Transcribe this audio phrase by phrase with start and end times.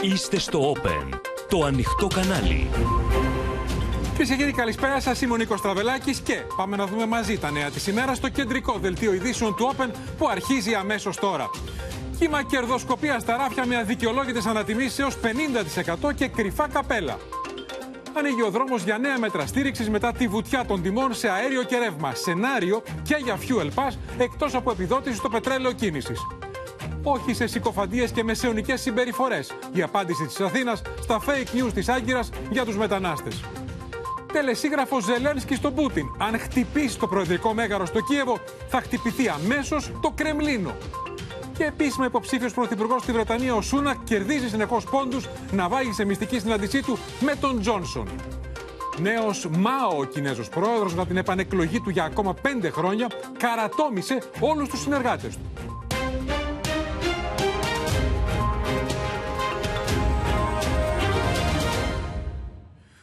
[0.00, 2.70] Είστε στο Open, το ανοιχτό κανάλι.
[4.10, 5.20] Κυρίες και κύριοι, καλησπέρα σας.
[5.20, 8.78] Είμαι ο Νίκος Τραβελάκης και πάμε να δούμε μαζί τα νέα της ημέρας στο κεντρικό
[8.80, 11.50] δελτίο ειδήσεων του Open που αρχίζει αμέσως τώρα.
[12.18, 15.16] Κύμα κερδοσκοπίας στα ράφια με αδικαιολόγητε ανατιμήσει έως
[16.08, 17.18] 50% και κρυφά καπέλα.
[18.18, 21.78] Ανοίγει ο δρόμος για νέα μέτρα στήριξης μετά τη βουτιά των τιμών σε αέριο και
[21.78, 22.14] ρεύμα.
[22.14, 26.20] Σενάριο και για fuel pass εκτός από επιδότηση στο πετρέλαιο κίνησης.
[27.08, 29.52] Όχι σε συκοφαντίε και μεσαιωνικές συμπεριφορές.
[29.72, 33.44] Η απάντηση της Αθήνας στα fake news της Άγκυρας για τους μετανάστες.
[34.32, 36.06] Τελεσίγραφος Ζελένσκι στον Πούτιν.
[36.18, 40.76] Αν χτυπήσει το προεδρικό μέγαρο στο Κίεβο, θα χτυπηθεί αμέσως το Κρεμλίνο.
[41.56, 46.38] Και επίσημα υποψήφιος πρωθυπουργός στη Βρετανία, ο Σούνα, κερδίζει συνεχώς πόντους να βάλει σε μυστική
[46.38, 48.08] συναντησή του με τον Τζόνσον.
[48.98, 53.06] Νέος Μάο, ο Κινέζος πρόεδρος, με την επανεκλογή του για ακόμα πέντε χρόνια,
[53.38, 55.75] καρατόμησε όλους τους συνεργάτες του.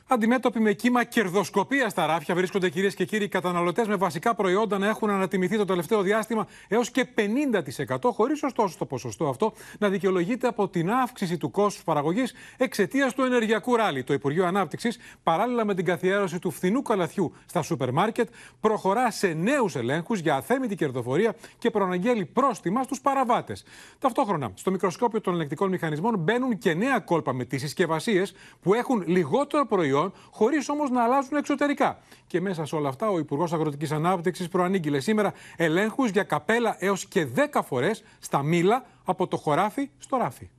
[0.07, 4.87] Αντιμέτωποι με κύμα κερδοσκοπία στα ράφια, βρίσκονται κυρίες και κύριοι καταναλωτές με βασικά προϊόντα να
[4.87, 10.47] έχουν ανατιμηθεί το τελευταίο διάστημα έως και 50%, χωρίς ωστόσο το ποσοστό αυτό να δικαιολογείται
[10.47, 14.03] από την αύξηση του κόστους παραγωγής εξαιτίας του ενεργειακού ράλι.
[14.03, 18.29] Το Υπουργείο Ανάπτυξης, παράλληλα με την καθιέρωση του φθηνού καλαθιού στα σούπερ μάρκετ,
[18.59, 23.63] προχωρά σε νέους ελέγχους για αθέμητη κερδοφορία και προαναγγέλει πρόστιμα στους παραβάτες.
[23.99, 29.03] Ταυτόχρονα, στο μικροσκόπιο των ελεκτικών μηχανισμών μπαίνουν και νέα κόλπα με τις συσκευασίες που έχουν
[29.07, 31.99] λιγότερο προϊόν χωρίς όμως να αλλάζουν εξωτερικά.
[32.27, 37.05] Και μέσα σε όλα αυτά, ο Υπουργός Αγροτικής Ανάπτυξης προανήγγειλε σήμερα ελέγχους για καπέλα έως
[37.05, 40.49] και 10 φορές στα μήλα από το χωράφι στο ράφι.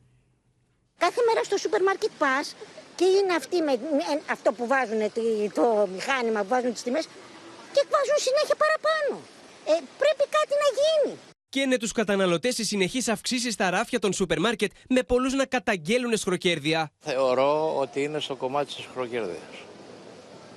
[0.98, 2.56] Κάθε μέρα στο σούπερ μάρκετ πας
[2.94, 3.72] και είναι αυτοί με,
[4.30, 5.00] αυτό που βάζουν
[5.54, 7.06] το μηχάνημα που βάζουν τις τιμές
[7.74, 9.14] και βάζουν συνέχεια παραπάνω.
[9.72, 14.40] Ε, πρέπει κάτι να γίνει καίνε τους καταναλωτές οι συνεχεί αυξήσει στα ράφια των σούπερ
[14.40, 16.90] μάρκετ με πολλούς να καταγγέλουν εσχροκέρδια.
[16.98, 19.38] Θεωρώ ότι είναι στο κομμάτι της εσχροκέρδεια.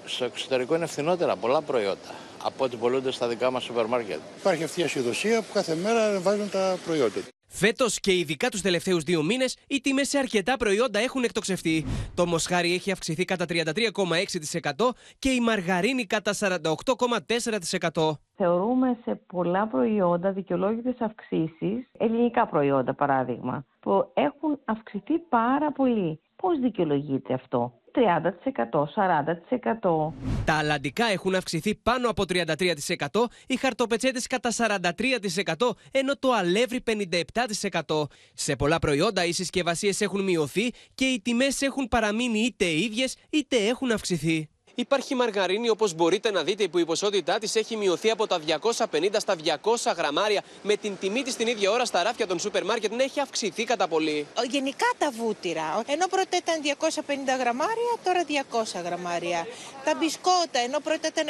[0.06, 4.20] Στο εξωτερικό είναι φθηνότερα πολλά προϊόντα από ό,τι πολλούνται στα δικά μας σούπερ μάρκετ.
[4.40, 7.20] Υπάρχει αυτή η ασυδοσία που κάθε μέρα βάζουν τα προϊόντα.
[7.48, 11.86] Φέτος και ειδικά τους τελευταίους δύο μήνες, οι τιμές σε αρκετά προϊόντα έχουν εκτοξευτεί.
[12.16, 18.12] Το μοσχάρι έχει αυξηθεί κατά 33,6% και η μαργαρίνη κατά 48,4%.
[18.36, 26.20] Θεωρούμε σε πολλά προϊόντα δικαιολόγητες αυξήσεις, ελληνικά προϊόντα παράδειγμα, που έχουν αυξηθεί πάρα πολύ.
[26.42, 30.14] Πώς δικαιολογείται αυτό; 30%, 40%.
[30.46, 38.08] Τα αλλαντικά έχουν αυξηθεί πάνω από 33%, οι χαρτοπετσέτες κατά 43%, ενώ το αλεύρι 57%.
[38.34, 43.58] Σε πολλά προϊόντα οι συσκευασίες έχουν μειωθεί και οι τιμές έχουν παραμείνει είτε ίδιες είτε
[43.58, 44.50] έχουν αυξηθεί.
[44.80, 49.20] Υπάρχει μαργαρίνη, όπως μπορείτε να δείτε, που η ποσότητά της έχει μειωθεί από τα 250
[49.20, 52.92] στα 200 γραμμάρια, με την τιμή της την ίδια ώρα στα ράφια των σούπερ μάρκετ
[52.92, 54.28] να έχει αυξηθεί κατά πολύ.
[54.50, 55.84] Γενικά τα βούτυρα.
[55.88, 59.48] Ενώ πρώτα ήταν 250 γραμμάρια, τώρα 200 γραμμάρια.
[59.86, 61.28] Τα μπισκότα, ενώ πρώτα ήταν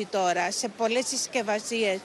[0.00, 2.00] 150-120 τώρα σε πολλές συσκευασίες.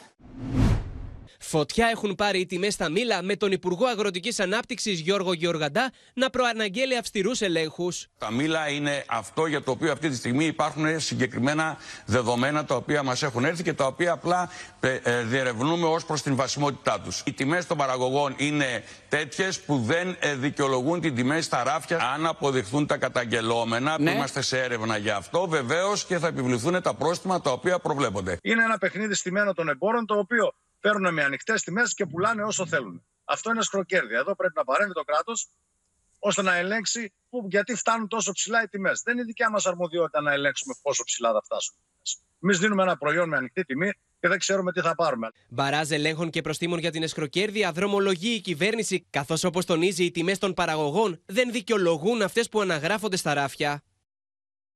[1.39, 6.29] Φωτιά έχουν πάρει οι τιμές στα μήλα με τον Υπουργό Αγροτικής Ανάπτυξης Γιώργο Γεωργαντά να
[6.29, 8.07] προαναγγέλει αυστηρούς ελέγχους.
[8.17, 13.03] Τα μήλα είναι αυτό για το οποίο αυτή τη στιγμή υπάρχουν συγκεκριμένα δεδομένα τα οποία
[13.03, 17.23] μας έχουν έρθει και τα οποία απλά ε, ε, διερευνούμε ως προς την βασιμότητά τους.
[17.25, 21.97] Οι τιμές των παραγωγών είναι τέτοιες που δεν ε, δικαιολογούν την τιμή στα ράφια.
[22.13, 24.11] Αν αποδειχθούν τα καταγγελόμενα, ναι.
[24.11, 28.37] που είμαστε σε έρευνα για αυτό, βεβαίως και θα επιβληθούν τα πρόστιμα τα οποία προβλέπονται.
[28.41, 30.53] Είναι ένα παιχνίδι στημένο των εμπόρων το οποίο
[30.85, 33.05] παίρνουν με ανοιχτές τιμές και πουλάνε όσο θέλουν.
[33.23, 34.19] Αυτό είναι σκροκέρδια.
[34.19, 35.49] Εδώ πρέπει να παρέμβει το κράτος
[36.19, 39.01] ώστε να ελέγξει που, γιατί φτάνουν τόσο ψηλά οι τιμές.
[39.01, 41.75] Δεν είναι δικιά μας αρμοδιότητα να ελέγξουμε πόσο ψηλά θα φτάσουν.
[42.43, 45.31] Εμείς δίνουμε ένα προϊόν με ανοιχτή τιμή και δεν ξέρουμε τι θα πάρουμε.
[45.49, 50.37] Μπαράζ ελέγχων και προστήμων για την εσχροκέρδεια δρομολογεί η κυβέρνηση, καθώς όπως τονίζει οι τιμές
[50.37, 53.83] των παραγωγών δεν δικαιολογούν αυτές που αναγράφονται στα ράφια.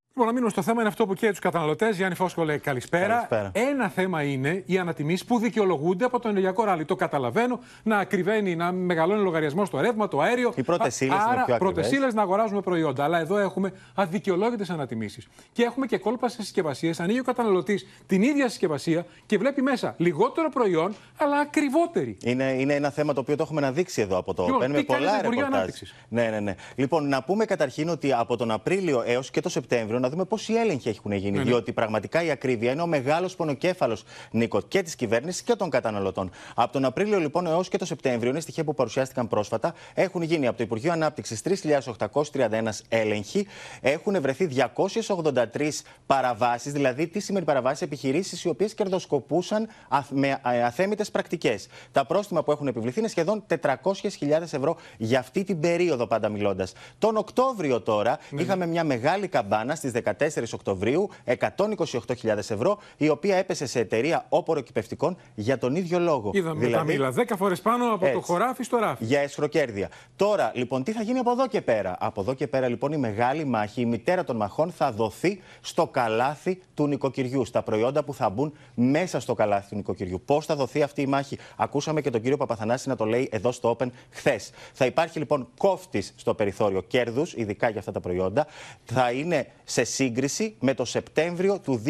[0.10, 1.96] Λοιπόν, να μείνουμε στο θέμα είναι αυτό που καίει τους καταναλωτές.
[1.96, 3.08] Γιάννη Φόσκο λέει καλησπέρα.
[3.30, 3.52] καλησπέρα.
[3.70, 6.86] Ένα θέμα είναι οι ανατιμήσεις που δικαιολογούνται από το ενεργειακό ράλι.
[6.86, 10.54] Το καταλαβαίνω να ακριβένει, να μεγαλώνει λογαριασμός στο ρεύμα, το αέριο.
[10.56, 13.04] Οι πρώτες ύλες είναι πιο Πρώτες ύλες να αγοράζουμε προϊόντα.
[13.04, 15.28] Αλλά εδώ έχουμε αδικαιολόγητες ανατιμήσεις.
[15.52, 17.00] Και έχουμε και κόλπα σε συσκευασίες.
[17.00, 22.18] Ανοίγει ο καταναλωτής την ίδια συσκευασία και βλέπει μέσα λιγότερο προϊόν, αλλά ακριβότερη.
[22.24, 25.22] Είναι, είναι ένα θέμα το οποίο το έχουμε αναδείξει εδώ από το λοιπόν, Παίρνουμε πολλά
[25.22, 25.70] ρεπορτάζ.
[26.10, 26.56] Ναι, ναι, ναι.
[26.76, 30.26] Λοιπόν, να πούμε καταρχήν ότι από τον Απρίλιο έως και το Σεπτέμβριο πετρέλαιο, να δούμε
[30.26, 31.32] πόσοι έλεγχοι έχουν γίνει.
[31.32, 31.44] Ναι, ναι.
[31.44, 36.32] Διότι πραγματικά η ακρίβεια είναι ο μεγάλος πονοκέφαλος, Νίκο, και της κυβέρνησης και των καταναλωτών.
[36.56, 40.48] Από τον Απρίλιο λοιπόν έως και το Σεπτέμβριο, είναι στοιχεία που παρουσιάστηκαν πρόσφατα, έχουν γίνει
[40.48, 43.48] από το Υπουργείο Ανάπτυξης 3.831 έλεγχοι,
[43.82, 51.12] έχουν βρεθεί 283 παραβάσεις, δηλαδή τι σημαίνει παραβάσει, επιχειρήσεις οι οποίες κερδοσκοπούσαν αθ- με αθέμητες
[51.12, 51.68] πρακτικές.
[51.92, 56.74] Τα πρόστιμα που έχουν επιβληθεί είναι σχεδόν 400.000 ευρώ για αυτή την περίοδο, πάντα μιλώντας.
[57.00, 63.66] Τον Οκτώβριο τώρα είχαμε μια μεγάλη καμπάνα στι 14 Οκτωβρίου, 128.000 ευρώ, η οποία έπεσε
[63.66, 66.30] σε εταιρεία όποροκυπευτικών για τον ίδιο λόγο.
[66.34, 68.22] Είδαμε τα μήλα 10 φορές πάνω από το Έτσι.
[68.22, 69.06] χωράφι στο ράφι.
[69.06, 69.90] Για εσχροκέρδεια.
[70.16, 72.98] Τώρα, λοιπόν, τι θα γίνει από εδώ και πέρα; Από εδώ και πέρα, λοιπόν, η
[72.98, 77.46] μεγάλη μάχη, η μητέρα των μαχών, θα δοθεί στο καλάθι του νοικοκυριού.
[77.46, 80.22] Στα προϊόντα που θα μπουν μέσα στο καλάθι του νοικοκυριού.
[80.26, 83.52] Πώς θα δοθεί αυτή η μάχη; Ακούσαμε και τον κύριο Παπαθανάση να το λέει εδώ
[83.52, 84.52] στο Open χθες.
[84.74, 88.48] Θα υπάρχει λοιπόν κόφτης στο περιθώριο κέρδους, ειδικά για αυτά τα προϊόντα.
[88.86, 91.82] Θα είναι σε σύγκριση με το Σεπτέμβριο του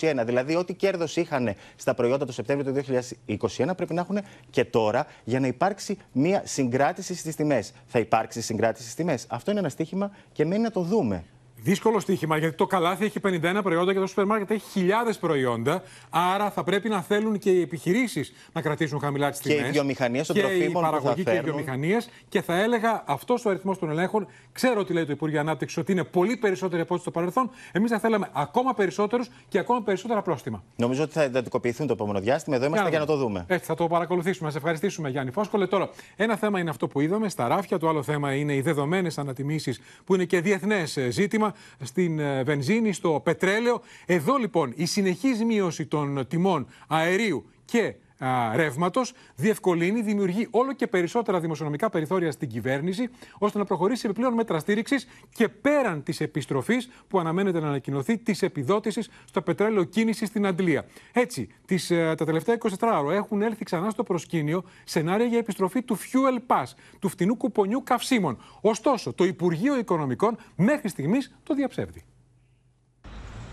[0.00, 0.22] 2021.
[0.24, 4.18] Δηλαδή, ό,τι κέρδος είχαν στα προϊόντα το Σεπτέμβριο του 2021 πρέπει να έχουν
[4.50, 7.72] και τώρα για να υπάρξει μια συγκράτηση στις τιμές.
[7.86, 9.24] Θα υπάρξει συγκράτηση στις τιμές.
[9.28, 11.24] Αυτό είναι ένα στίχημα και μένει να το δούμε.
[11.66, 15.82] Δύσκολο στοίχημα γιατί το καλάθι έχει 51 προϊόντα και το σούπερ μάρκετ έχει χιλιάδες προϊόντα.
[16.10, 19.70] Άρα θα πρέπει να θέλουν και οι επιχειρήσεις να κρατήσουν χαμηλά τις Και οι τιμές.
[19.70, 21.44] βιομηχανίες των Και οι τροφίμων που θα παραγωγοί και οι φέρνουν.
[21.44, 22.08] βιομηχανίες.
[22.28, 25.92] Και θα έλεγα αυτός ο αριθμός των ελέγχων, ξέρω ότι λέει το Υπουργείο Ανάπτυξης ότι
[25.92, 27.50] είναι πολύ περισσότεροι από ό,τι στο παρελθόν.
[27.72, 30.64] Εμείς θα θέλαμε ακόμα περισσότερους και ακόμα περισσότερα πρόστιμα.
[30.76, 32.56] Νομίζω ότι θα εντατικοποιηθούν το επόμενο διάστημα.
[32.56, 33.44] Εδώ είμαστε για να το δούμε.
[33.48, 34.50] Έτσι, θα το παρακολουθήσουμε.
[34.50, 35.66] Σε ευχαριστήσουμε, Γιάννη Φόσκολε.
[35.66, 37.78] Τώρα, ένα θέμα είναι αυτό που είδαμε στα ράφια.
[37.78, 42.92] Το άλλο θέμα είναι οι δεδομένες ανατιμήσεις που είναι και διεθνές ζήτημα στην ε, βενζίνη,
[42.92, 43.80] στο πετρέλαιο.
[44.06, 47.94] Εδώ λοιπόν η συνεχής μείωση των τιμών αερίου και
[48.54, 53.08] ρεύματος διευκολύνει, δημιουργεί όλο και περισσότερα δημοσιονομικά περιθώρια στην κυβέρνηση,
[53.38, 58.42] ώστε να προχωρήσει επιπλέον μέτρα στήριξης και πέραν της επιστροφής που αναμένεται να ανακοινωθεί της
[58.42, 60.84] επιδότησης στο πετρέλαιο κίνηση στην Αντλία.
[61.12, 65.82] Έτσι, τις, ε, τα τελευταία 24 ώρα έχουν έλθει ξανά στο προσκήνιο σενάρια για επιστροφή
[65.82, 68.38] του Fuel Pass, του φτηνού κουπονιού καυσίμων.
[68.60, 72.04] Ωστόσο, το Υπουργείο Οικονομικών μέχρι στιγμής το διαψεύδει.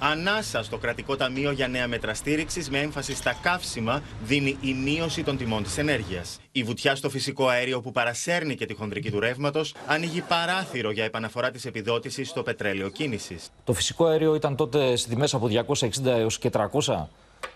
[0.06, 5.24] Ανάσα στο κρατικό ταμείο για νέα μέτρα στήριξης με έμφαση στα καύσιμα δίνει η μείωση
[5.24, 6.40] των τιμών της ενέργειας.
[6.52, 11.04] Η βουτιά στο φυσικό αέριο που παρασέρνει και τη χονδρική του ρεύματος ανοίγει παράθυρο για
[11.04, 13.50] επαναφορά της επιδότησης στο πετρέλαιο κίνησης.
[13.64, 17.06] Το φυσικό αέριο ήταν τότε στις τιμές από 260 έως και 300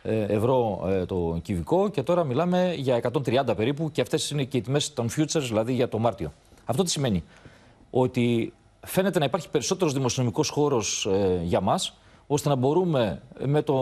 [0.04, 3.00] ε, ευρώ ε, το κυβικό και τώρα μιλάμε για
[3.48, 6.34] 130 περίπου και αυτές είναι και οι τιμές των futures, δηλαδή για το Μάρτιο.
[6.66, 7.24] Αυτό τι σημαίνει,
[7.90, 8.54] ότι
[8.86, 11.97] φαίνεται να υπάρχει περισσότερος δημοσιονομικός χώρος ε, για μας,
[12.28, 13.74] ώστε να μπορούμε με το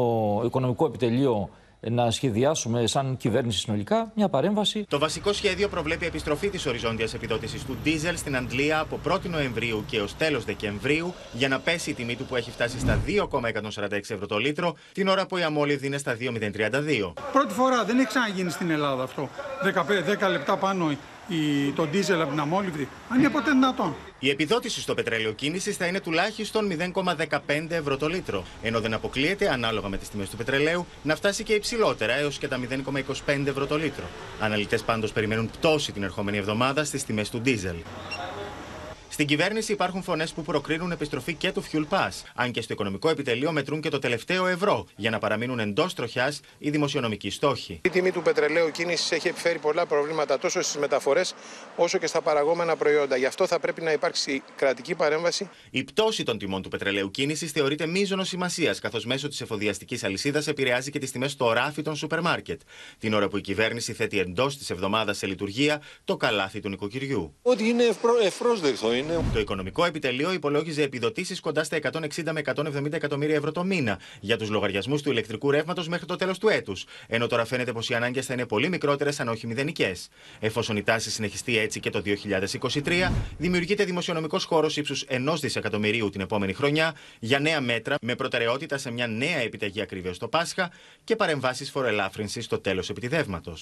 [0.45, 1.49] οικονομικό επιτελείο
[1.89, 4.85] να σχεδιάσουμε σαν κυβέρνηση συνολικά μια παρέμβαση.
[4.89, 9.83] Το βασικό σχέδιο προβλέπει επιστροφή της οριζόντιας επιδότησης του ντίζελ στην Αντλία από 1η Νοεμβρίου
[9.87, 13.91] και ως τέλος Δεκεμβρίου για να πέσει η τιμή του που έχει φτάσει στα 2,146
[13.91, 17.13] ευρώ το λίτρο, την ώρα που η αμόλυδη είναι στα 2,032.
[17.31, 19.29] Πρώτη φορά δεν έχει ξαναγίνει στην Ελλάδα αυτό.
[20.19, 20.91] 15, 10 λεπτά πάνω
[21.27, 22.87] η, το ντίζελ από την αμόλυβδη.
[23.09, 23.95] Αν είναι ποτέ δυνατόν.
[24.19, 27.37] Η επιδότηση στο πετρέλαιο κίνησης θα είναι τουλάχιστον 0,15
[27.69, 31.53] ευρώ το λίτρο, ενώ δεν αποκλείεται, ανάλογα με τις τιμές του πετρελαίου, να φτάσει και
[31.53, 32.59] υψηλότερα έως και τα
[33.25, 34.05] 0,25 ευρώ το λίτρο.
[34.39, 37.75] Αναλυτές πάντως περιμένουν πτώση την ερχόμενη εβδομάδα στις τιμές του ντίζελ.
[39.15, 43.09] Στην κυβέρνηση υπάρχουν φωνές που προκρίνουν επιστροφή και του Fuel Pass, αν και στο οικονομικό
[43.09, 47.81] επιτελείο μετρούν και το τελευταίο ευρώ, για να παραμείνουν εντός τροχιάς οι δημοσιονομικοί στόχοι.
[47.83, 51.33] Η τιμή του πετρελαίου κίνησης έχει επιφέρει πολλά προβλήματα τόσο στις μεταφορές
[51.75, 53.17] όσο και στα παραγόμενα προϊόντα.
[53.17, 55.49] Γι' αυτό θα πρέπει να υπάρξει κρατική παρέμβαση.
[55.69, 60.47] Η πτώση των τιμών του πετρελαίου κίνησης θεωρείται μείζονο σημασίας, καθώς μέσω της εφοδιαστικής αλυσίδας
[60.47, 62.61] επηρεάζει και τις τιμές στο ράφι των σούπερ μάρκετ.
[62.99, 67.35] Την ώρα που η κυβέρνηση θέτει εντός της εβδομάδας σε λειτουργία το καλάθι του νοικοκυριού.
[67.41, 69.23] Ότι είναι ευπρό, ευπρόσδεκτο είναι.
[69.33, 74.37] Το οικονομικό επιτελείο υπολόγιζε επιδοτήσεις κοντά στα 160 με 170 εκατομμύρια ευρώ το μήνα για
[74.37, 76.85] τους λογαριασμούς του ηλεκτρικού ρεύματος μέχρι το τέλος του έτους.
[77.07, 80.09] Ενώ τώρα φαίνεται πως οι ανάγκες θα είναι πολύ μικρότερες, αν όχι μηδενικές.
[80.39, 86.21] Εφόσον η τάση συνεχιστεί έτσι και το 2023, δημιουργείται δημοσιονομικός χώρος ύψους 1 δισεκατομμυρίου την
[86.21, 90.71] επόμενη χρονιά για νέα μέτρα με προτεραιότητα σε μια νέα επιταγή ακρίβειας στο Πάσχα
[91.03, 93.61] και παρεμβάσεις φοροελάφρυνσης στο τέλος επιτιδεύματος.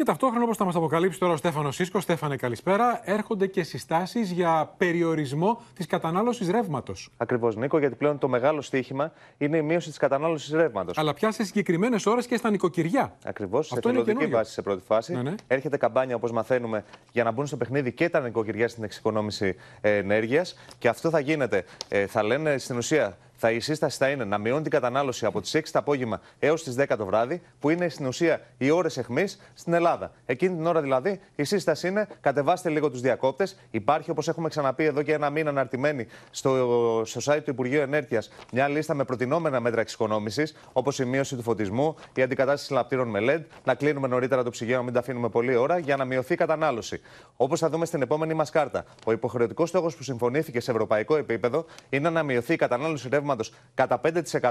[0.00, 4.30] Και ταυτόχρονα, όπως θα μας αποκαλύψει τώρα ο Στέφανος Σίσκο, Στέφανε, καλησπέρα, έρχονται και συστάσεις
[4.30, 7.10] για περιορισμό της κατανάλωσης ρεύματος.
[7.16, 10.98] Ακριβώς, Νίκο, γιατί πλέον το μεγάλο στοίχημα είναι η μείωση της κατανάλωσης ρεύματος.
[10.98, 13.16] Αλλά πια σε συγκεκριμένες ώρες και στα νοικοκυριά.
[13.24, 14.38] Ακριβώς, σε Αυτό είναι θελοντική καινούριο.
[14.38, 15.12] βάση σε πρώτη φάση.
[15.12, 15.34] Ναι, ναι.
[15.46, 20.58] Έρχεται καμπάνια, όπως μαθαίνουμε, για να μπουν στο παιχνίδι και τα νοικοκυριά στην εξοικονόμηση ενέργειας.
[20.78, 24.38] Και αυτό θα γίνεται, ε, θα λένε στην ουσία, θα, η σύσταση θα είναι να
[24.38, 27.88] μειώνει την κατανάλωση από τις 6 το απόγευμα έως τις 10 το βράδυ, που είναι
[27.88, 30.12] στην ουσία οι ώρες αιχμή στην Ελλάδα.
[30.26, 33.56] Εκείνη την ώρα δηλαδή η σύσταση είναι κατεβάστε λίγο τους διακόπτες.
[33.70, 38.30] Υπάρχει, όπως έχουμε ξαναπεί εδώ και ένα μήνα, αναρτημένη στο, στο site του Υπουργείου Ενέργειας
[38.52, 43.18] μια λίστα με προτινόμενα μέτρα εξοικονόμησης, όπως η μείωση του φωτισμού, η αντικατάσταση λαπτήρων με
[43.22, 46.32] LED, να κλείνουμε νωρίτερα το ψυγείο, να μην τα αφήνουμε πολλή ώρα, για να μειωθεί
[46.32, 47.00] η κατανάλωση.
[47.36, 51.64] Όπως θα δούμε στην επόμενη μας κάρτα, ο υποχρεωτικός στόχος που συμφωνήθηκε σε ευρωπαϊκό επίπεδο
[51.88, 53.44] είναι να μειωθεί η κατανάλωση ρεύματο
[53.74, 54.00] κατά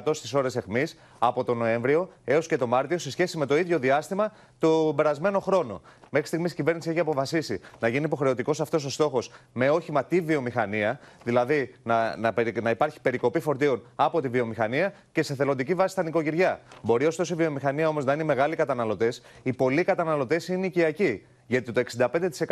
[0.04, 0.84] 5% στις ώρες αιχμή
[1.20, 5.40] από τον Νοέμβριο έως και τον Μάρτιο σε σχέση με το ίδιο διάστημα το περασμένο
[5.40, 5.82] χρόνο.
[6.10, 10.22] Μέχρι στιγμής η κυβέρνηση έχει αποφασίσει να γίνει υποχρεωτικός αυτός ο στόχος με όχημα τη
[10.22, 15.94] βιομηχανία, δηλαδή να, να, να υπάρχει περικοπή φορτίων από τη βιομηχανία και σε θελοντική βάση
[15.94, 16.60] στα νοικοκυριά.
[16.82, 21.22] Μπορεί ωστόσο η βιομηχανία όμως να είναι μεγάλοι καταναλωτές, οι πολλοί καταναλωτές είναι οικιακοί.
[21.50, 21.82] Γιατί το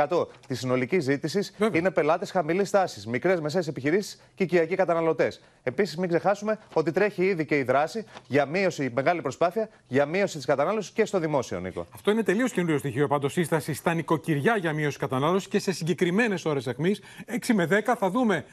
[0.10, 5.42] 65% της συνολικής ζήτησης είναι πελάτες χαμηλής τάσης, μικρές μεσαίες επιχειρήσεις και οικιακοί καταναλωτές.
[5.64, 10.36] Επίσης, μην ξεχάσουμε ότι τρέχει ήδη και η δράση για μείωση, μεγάλη προσπάθεια για μείωση
[10.36, 11.86] της κατανάλωσης και στο δημόσιο, Νίκο.
[11.94, 16.46] Αυτό είναι τελείως καινούριο στοιχείο πάντως σύσταση στα νοικοκυριά για μείωση κατανάλωσης και σε συγκεκριμένες
[16.46, 17.02] ώρες αιχμής.
[17.26, 18.46] 6 με 10 θα δούμε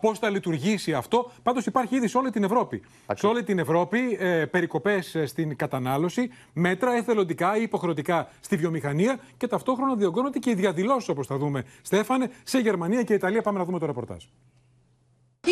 [0.00, 1.30] πώς θα λειτουργήσει αυτό.
[1.42, 2.82] Πάντως υπάρχει ήδη σε όλη την Ευρώπη.
[3.14, 9.46] Σε όλη την Ευρώπη ε, περικοπές στην κατανάλωση, μέτρα εθελοντικά ή υποχρεωτικά στη βιομηχανία και
[9.46, 13.42] ταυτόχρονα ταυτόχρονα διωγγώνονται και οι διαδηλώσεις, όπως θα δούμε, Στέφανε, σε Γερμανία και Ιταλία.
[13.42, 14.24] Πάμε να δούμε το ρεπορτάζ.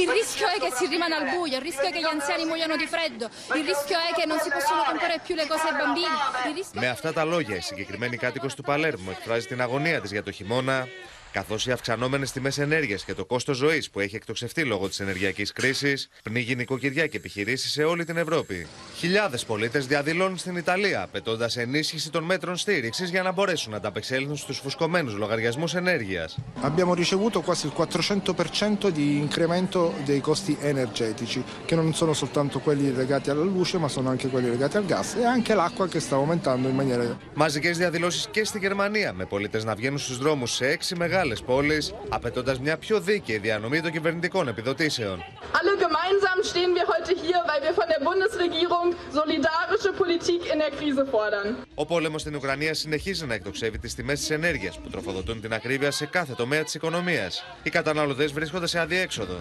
[0.03, 2.77] Il rischio è che si rimane al buio, il rischio è che gli anziani muoiano
[2.83, 3.25] di freddo,
[3.59, 6.17] il rischio è che non si possono comprare più le cose ai bambini.
[6.51, 6.81] Il rischio...
[6.81, 10.31] Με αυτά τα λόγια, η συγκεκριμένη κάτοικος του Παλέρμου εκφράζει την αγωνία της για το
[10.31, 10.89] χειμώνα
[11.35, 15.53] καθώς οι αυξανόμενες τιμές ενέργειας και το κόστος ζωής που έχει εκτοξευτεί λόγω της ενεργειακής
[15.53, 18.67] κρίσης πνίγει νοικοκυριά και επιχειρήσεις σε όλη την Ευρώπη.
[18.97, 24.37] Χιλιάδες πολίτες διαδηλώνουν στην Ιταλία, απαιτώντας ενίσχυση των μέτρων στήριξης για να μπορέσουν να ανταπεξέλθουν
[24.37, 26.39] στους φουσκωμένους λογαριασμούς ενέργειας.
[26.63, 32.87] Abbiamo ricevuto quasi il 400% di incremento dei costi energetici, che non sono soltanto quelli
[33.03, 36.15] legati alla luce, ma sono anche quelli legati al gas e anche l'acqua che sta
[36.23, 37.19] aumentando in maniera.
[37.35, 41.45] Μαζικές διαδηλώσεις και στη Γερμανία, με πολίτες να βγαίνουν στους δρόμους σε έξι μεγάλε μεγάλε
[41.47, 45.25] πόλεις, απαιτώντας μια πιο δίκαιη διανομή των κυβερνητικών επιδοτήσεων.
[45.59, 48.87] Alle gemeinsam stehen wir heute hier, weil wir von der Bundesregierung
[49.21, 51.57] solidarische Politik in der Krise fordern.
[51.75, 55.91] Ο πόλεμος στην Ουκρανία συνεχίζει να εκτοξεύει τις τιμές της ενέργειας που τροφοδοτούν την ακρίβεια
[55.91, 57.45] σε κάθε τομέα της οικονομίας.
[57.63, 59.37] Οι καταναλωτές βρίσκονται σε αδιέξοδο.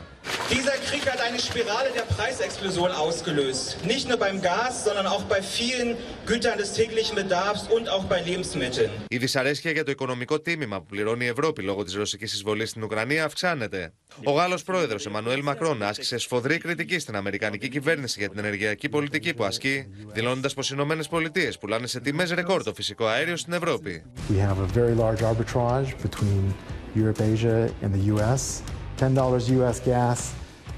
[0.49, 3.65] Dieser Krieg hat eine Spirale der Preisexplosion ausgelöst.
[3.93, 5.89] Nicht nur beim Gas, sondern auch bei vielen
[6.31, 8.89] Gütern des täglichen Bedarfs und auch bei Lebensmitteln.
[9.07, 12.83] Η δυσαρέσκεια για το οικονομικό τίμημα που πληρώνει η Ευρώπη λόγω της ρωσικής εισβολής στην
[12.83, 13.93] Ουκρανία αυξάνεται.
[14.23, 19.33] Ο Γάλλος πρόεδρος Εμμανουέλ Μακρόν άσκησε σφοδρή κριτική στην Αμερικανική κυβέρνηση για την ενεργειακή πολιτική
[19.33, 23.53] που ασκεί, δηλώνοντας πως οι Ηνωμένες Πολιτείες πουλάνε σε τιμές ρεκόρ το φυσικό αέριο στην
[23.53, 24.03] Ευρώπη.
[24.29, 26.53] We have a very large arbitrage between
[26.95, 28.61] Europe, Asia, and the U.S.
[28.99, 29.79] $10 U.S.
[29.93, 30.19] gas,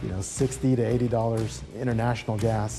[0.03, 1.51] you know, 60 to 80 dollars
[1.83, 2.71] international gas.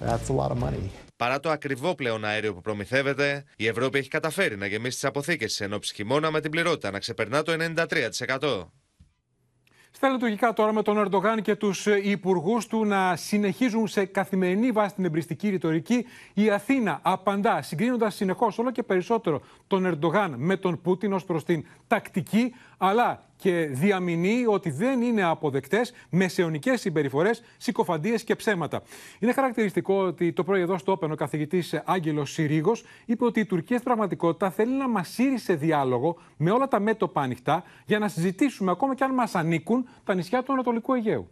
[0.00, 1.03] That's a lot of money.
[1.16, 5.56] Παρά το ακριβό πλέον αέριο που προμηθεύεται, η Ευρώπη έχει καταφέρει να γεμίσει τις αποθήκες
[5.56, 7.52] τη ενόψη χειμώνα με την πληρότητα να ξεπερνά το
[8.30, 8.64] 93%.
[9.96, 14.94] Στα λειτουργικά τώρα με τον Ερντογάν και τους υπουργούς του να συνεχίζουν σε καθημερινή βάση
[14.94, 20.80] την εμπριστική ρητορική, η Αθήνα απαντά συγκρίνοντας συνεχώς όλο και περισσότερο τον Ερντογάν με τον
[20.80, 28.24] Πούτιν ως προς την τακτική αλλά και διαμηνύει ότι δεν είναι αποδεκτές μεσαιωνικές συμπεριφορές, συκοφαντίες
[28.24, 28.82] και ψέματα.
[29.18, 33.44] Είναι χαρακτηριστικό ότι το πρωί εδώ στο Όπεν ο καθηγητής Άγγελος Συρίγος είπε ότι η
[33.44, 37.98] Τουρκία στην πραγματικότητα θέλει να μας σύρει σε διάλογο με όλα τα μέτωπα ανοιχτά για
[37.98, 41.28] να συζητήσουμε ακόμα και αν μας ανήκουν τα νησιά του Ανατολικού Αιγαίου.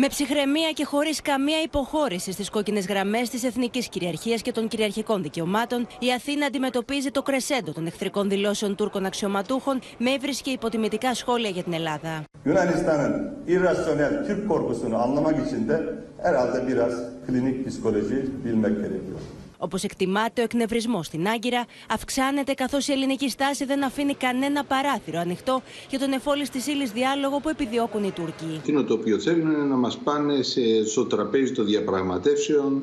[0.00, 5.22] Με ψυχραιμία και χωρίς καμία υποχώρηση στις κόκκινες γραμμές της εθνικής κυριαρχίας και των κυριαρχικών
[5.22, 11.14] δικαιωμάτων, η Αθήνα αντιμετωπίζει το κρεσέντο των εχθρικών δηλώσεων Τούρκων αξιωματούχων με ύβριση και υποτιμητικά
[11.14, 12.24] σχόλια για την Ελλάδα.
[12.44, 13.14] Yunanistan'ın
[13.54, 15.76] irrasyonel Türk korkusunu anlamak için de
[16.22, 16.94] herhalde biraz
[17.26, 19.20] klinik psikoloji bilmek gerekiyor.
[19.58, 25.18] Όπως εκτιμάται, ο εκνευρισμός στην Άγκυρα αυξάνεται καθώς η ελληνική στάση δεν αφήνει κανένα παράθυρο
[25.18, 28.54] ανοιχτό για τον εφόλης της ύλης διάλογο που επιδιώκουν οι Τούρκοι.
[28.58, 32.82] Εκείνο το οποίο θέλουν είναι να μας πάνε σε, στο τραπέζι των διαπραγματεύσεων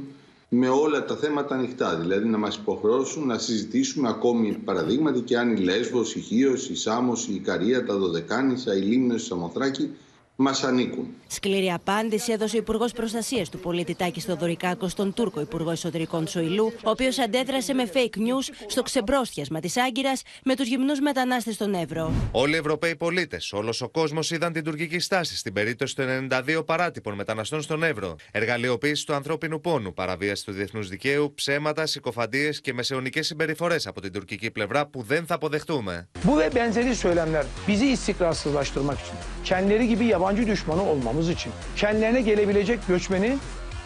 [0.50, 1.96] με όλα τα θέματα ανοιχτά.
[1.96, 6.76] Δηλαδή να μας υποχρεώσουν να συζητήσουμε ακόμη παραδείγματι και αν η Λέσβος, η Χίος, η
[6.76, 9.90] Σάμος, η Ικαρία, τα Δωδεκάνησα, η Λίμνος, η Σαμοθράκη
[10.36, 11.08] μας ανήκουν.
[11.28, 16.74] Σκληρή απάντηση έδωσε ο Υπουργός Προστασίας του πολίτη Τάκης Θοδωρικάκος στον Τούρκο Υπουργό Εσωτερικών Σοηλού,
[16.84, 21.74] ο οποίος αντέδρασε με fake news στο ξεμπρόστιασμα της Άγκυρας με τους γυμνούς μετανάστες στον
[21.74, 22.12] Εύρο.
[22.32, 26.66] Όλοι οι Ευρωπαίοι πολίτες, όλος ο κόσμος είδαν την τουρκική στάση στην περίπτωση των 92
[26.66, 28.16] παράτυπων μεταναστών στον Εύρο.
[28.32, 34.12] Εργαλειοποίηση του ανθρώπινου πόνου, παραβίαση του διεθνούς δικαίου, ψέματα, συκοφαντίες και μεσαιωνικές συμπεριφορές από την
[34.12, 36.08] τουρκική πλευρά που δεν θα αποδεχτούμε.
[36.26, 42.88] Bu ve benzeri söylemler bizi istikrarsızlaştırmak için kendileri gibi yabancı düşmanı olmamız için kendilerine gelebilecek
[42.88, 43.38] göçmeni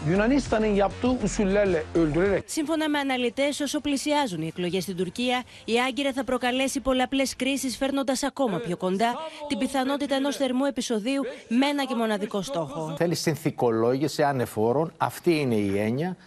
[0.08, 6.14] Yunanistan'ın yaptığı usullerle öldürerek Σύμφωνα με αναλυτές, όσο πλησιάζουν οι εκλογές στην Τουρκία, η Άγκυρα
[6.14, 9.16] θα προκαλέσει πολλαπλές κρίσεις, φέρνοντας ακόμα πιο κοντά
[9.48, 12.96] την πιθανότητα ενός θερμού επεισοδίου με ένα και μοναδικό στόχο.
[12.98, 16.18] Θέλει συνθηκολόγηση ανεφόρων, αυτή είναι η έννοια,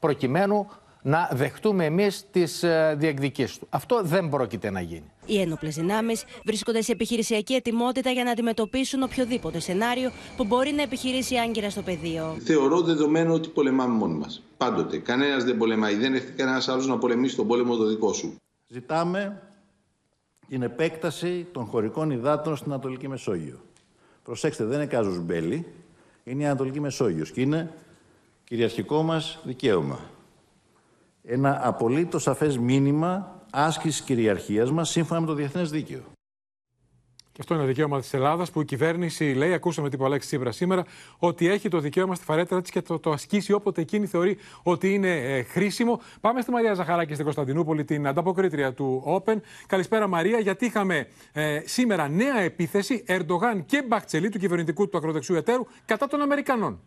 [0.00, 0.70] προκειμένου
[1.02, 3.66] να δεχτούμε εμείς τις ε, διεκδικήσεις του.
[3.70, 5.10] Αυτό δεν πρόκειται να γίνει.
[5.26, 10.82] Οι ένοπλες δυνάμεις βρίσκονται σε επιχειρησιακή ετοιμότητα για να αντιμετωπίσουν οποιοδήποτε σενάριο που μπορεί να
[10.82, 12.36] επιχειρήσει η Άγκυρα στο πεδίο.
[12.44, 14.42] Θεωρώ δεδομένο ότι πολεμάμε μόνοι μας.
[14.56, 14.98] Πάντοτε.
[14.98, 15.94] Κανένας δεν πολεμάει.
[15.94, 18.36] Δεν έρχεται κανένας άλλος να πολεμήσει τον πόλεμο το δικό σου.
[18.66, 19.42] Ζητάμε
[20.48, 23.60] την επέκταση των χωρικών υδάτων στην Ανατολική Μεσόγειο.
[24.22, 25.66] Προσέξτε, δεν είναι κάζος μπέλη,
[26.24, 27.72] είναι η Ανατολική Μεσόγειος και είναι
[28.44, 29.98] κυριαρχικό μας δικαίωμα.
[31.24, 36.00] Ένα απολύτως σαφές μήνυμα άσκησης κυριαρχίας μας σύμφωνα με το διεθνές δίκαιο.
[37.32, 40.84] Και αυτό είναι δικαίωμα της Ελλάδας που η κυβέρνηση λέει, ακούσαμε την Αλέξης Τσίπρα σήμερα,
[41.18, 44.94] ότι έχει το δικαίωμα στη φαρέτρα της και το, το ασκήσει όποτε εκείνη θεωρεί ότι
[44.94, 46.00] είναι ε, χρήσιμο.
[46.20, 49.36] Πάμε στη Μαρία Ζαχαράκη στην Κωνσταντινούπολη, την ανταποκρίτρια του Open.
[49.66, 55.36] Καλησπέρα, Μαρία, γιατί είχαμε ε, σήμερα νέα επίθεση Ερντογάν και Μπαχτσελή του κυβερνητικού του ακροδεξιού
[55.36, 56.80] εταίρου κατά των Αμερικανών.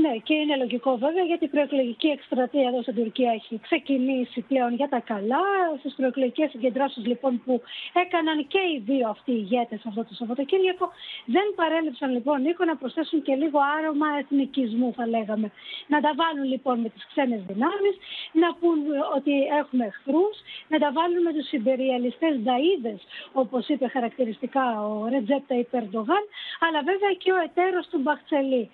[0.00, 4.74] Ναι, και είναι λογικό βέβαια γιατί η προεκλογική εκστρατεία εδώ στην Τουρκία έχει ξεκινήσει πλέον
[4.74, 5.44] για τα καλά.
[5.78, 7.62] Στις προεκλογικές συγκεντρώσεις λοιπόν που
[8.04, 10.86] έκαναν και οι δύο αυτοί οι ηγέτες αυτό το Σαββατοκύριακο,
[11.24, 15.50] δεν παρέλειψαν λοιπόν Νίκο να προσθέσουν και λίγο άρωμα εθνικισμού, θα λέγαμε.
[15.92, 17.94] Να τα βάλουν λοιπόν με τις ξένες δυνάμεις,
[18.32, 18.78] να πούν
[19.16, 20.36] ότι έχουμε εχθρούς,
[20.68, 22.94] να τα βάλουν με τους υπεριαλιστέ Νταίδε,
[23.32, 26.24] όπως είπε χαρακτηριστικά ο Ρετζέπτα Υπερντογάν,
[26.64, 28.64] αλλά βέβαια και ο εταίρος του Μπαχτσελή.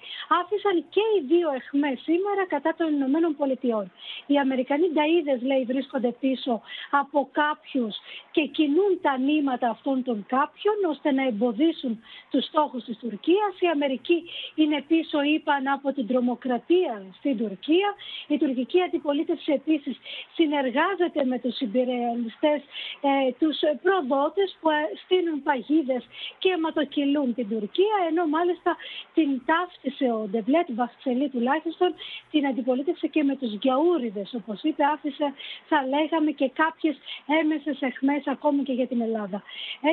[0.41, 3.93] Άφησαν και οι δύο εχμές σήμερα κατά των Ηνωμένων Πολιτειών.
[4.27, 7.95] Οι Αμερικανοί νταΐδες, λέει, βρίσκονται πίσω από κάποιους
[8.31, 13.53] και κινούν τα νήματα αυτών των κάποιων ώστε να εμποδίσουν τους στόχους της Τουρκίας.
[13.61, 14.19] Η Αμερική
[14.55, 17.89] είναι πίσω, είπαν, από την τρομοκρατία στην Τουρκία.
[18.29, 19.97] Η τουρκική αντιπολίτευση επίσης
[20.35, 22.55] συνεργάζεται με τους υπηρεαλιστέ,
[23.01, 26.03] ε, τους προδότες που ε, στείλουν παγίδες
[26.39, 28.77] και αιματοκυλούν την Τουρκία, ενώ μάλιστα
[29.15, 30.69] την ταύτισε ο Ντεβλέτ
[31.07, 31.95] Βαχτσελή τουλάχιστον
[32.31, 34.35] την αντιπολίτευσε και με τους Γιαούριδες.
[34.35, 35.27] Όπως είπε άφησε
[35.69, 36.97] θα λέγαμε και κάποιες
[37.41, 39.43] έμεσες εχμές ακόμη και για την Ελλάδα.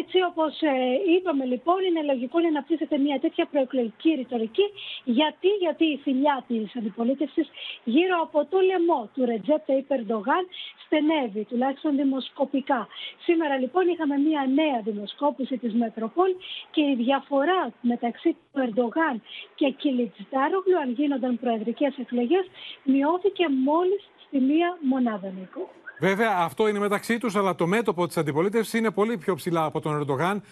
[0.02, 0.74] Έτσι όπως ε,
[1.16, 4.68] είπαμε λοιπόν είναι λογικό να αναπτύσσεται μια τέτοια προεκλογική ρητορική
[5.04, 7.48] γιατί, γιατί η φιλιά της αντιπολίτευσης
[7.84, 10.44] γύρω από το λαιμό του Ρετζέπτε Υπερντογάν
[10.86, 12.88] στενεύει τουλάχιστον δημοσκοπικά.
[13.26, 16.32] Σήμερα λοιπόν είχαμε μια νέα δημοσκόπηση της Μετροπόλ
[16.72, 19.22] και η διαφορά μεταξύ του Ερντογάν
[19.56, 22.46] και Κιλιτζιτάρογλου αν γίνονταν προεδρικές εκλογές
[22.84, 25.72] μειώθηκε μόλις στη μία μονάδα Νίκο.
[26.00, 29.80] Βέβαια, αυτό είναι μεταξύ τους, αλλά το μέτωπο της αντιπολίτευσης είναι πολύ πιο ψηλά από
[29.80, 30.44] τον Ερντογάν.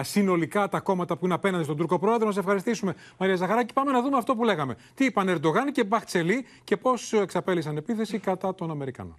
[0.00, 2.26] Συνολικά τα κόμματα που είναι απέναντι στον Τούρκο πρόεδρο.
[2.26, 3.72] Να σε ευχαριστήσουμε, Μαρία Ζαχαράκη.
[3.72, 4.76] Πάμε να δούμε αυτό που λέγαμε.
[4.94, 9.16] Τι είπαν Ερντογάν και Μπαχτσελή και πώς εξαπέλυσαν επίθεση κατά των Αμερικανών.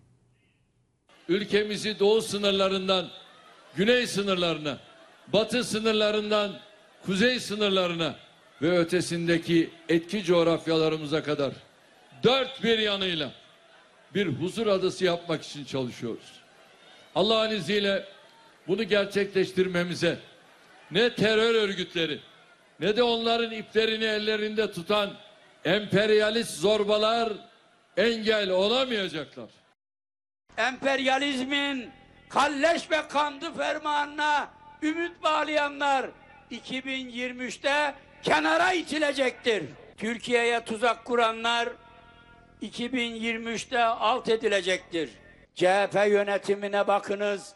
[1.28, 3.06] Ülkemizi doğu sınırlarından
[3.76, 4.80] güney sınırlarına,
[5.34, 6.50] batı sınırlarından
[7.06, 8.15] kuzey sınırlarına
[8.62, 11.54] ve ötesindeki etki coğrafyalarımıza kadar
[12.24, 13.32] dört bir yanıyla
[14.13, 16.41] bir huzur adası yapmak için çalışıyoruz.
[17.15, 18.06] Allah'ın izniyle
[18.68, 20.18] bunu gerçekleştirmemize
[20.91, 22.20] ne terör örgütleri
[22.80, 25.13] ne de onların iplerini ellerinde tutan
[25.65, 27.34] emperyalist zorbalar
[27.98, 29.50] engel olamayacaklar.
[30.58, 31.89] Emperyalizmin
[32.30, 34.50] kalleş ve kandı fermanına
[34.82, 36.10] ümit bağlayanlar
[36.52, 39.64] 2023'te kenara itilecektir.
[39.98, 41.70] Türkiye'ye tuzak kuranlar
[42.62, 45.10] 2023'te alt edilecektir.
[45.56, 47.54] CHP yönetimine bakınız.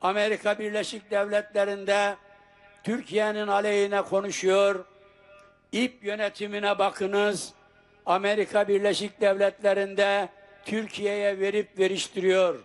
[0.00, 2.16] Amerika Birleşik Devletleri'nde
[2.84, 4.84] Türkiye'nin aleyhine konuşuyor.
[5.72, 7.52] İP yönetimine bakınız.
[8.06, 10.28] Amerika Birleşik Devletleri'nde
[10.64, 12.58] Türkiye'ye verip veriştiriyor.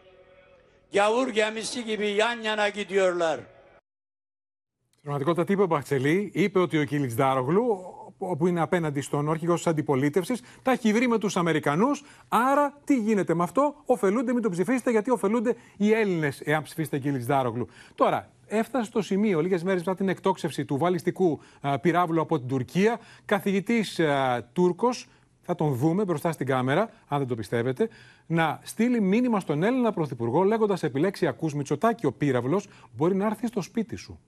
[0.93, 3.39] Gavur gemisi gibi yan yana gidiyorlar.
[5.05, 7.65] Στην πραγματικότητα, τι είπε ο Μπαχτσελή, είπε ότι ο Κιλιτζδάρογλου,
[8.17, 12.03] όπου είναι απέναντι στον αρχηγό της αντιπολίτευσης, τα έχει βρει με τους Αμερικανούς.
[12.27, 16.99] Άρα, τι γίνεται με αυτό, ωφελούνται, μην το ψηφίσετε, γιατί ωφελούνται οι Έλληνες, εάν ψηφίσετε
[16.99, 17.67] Κιλιτζδάρογλου.
[17.95, 21.39] Τώρα, έφτασε στο σημείο, λίγες μέρες μετά την εκτόξευση του βαλιστικού
[21.81, 23.99] πυράβλου από την Τουρκία, καθηγητής
[24.53, 25.07] Τούρκος,
[25.41, 27.89] θα τον δούμε μπροστά στην κάμερα, αν δεν το πιστεύετε,
[28.25, 33.47] να στείλει μήνυμα στον Έλληνα Πρωθυπουργό λέγοντας επιλέξει ακούς Μητσοτάκη ο πύραυλος μπορεί να έρθει
[33.47, 34.19] στο σπίτι σου.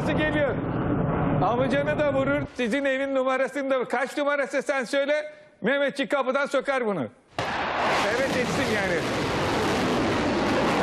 [0.00, 0.54] Nasıl geliyor.
[1.42, 2.42] Amcanı da vurur.
[2.54, 5.32] Sizin evin numarasını da Kaç numarası sen söyle.
[5.62, 7.06] Mehmetçik kapıdan sokar bunu.
[8.16, 9.00] evet etsin yani.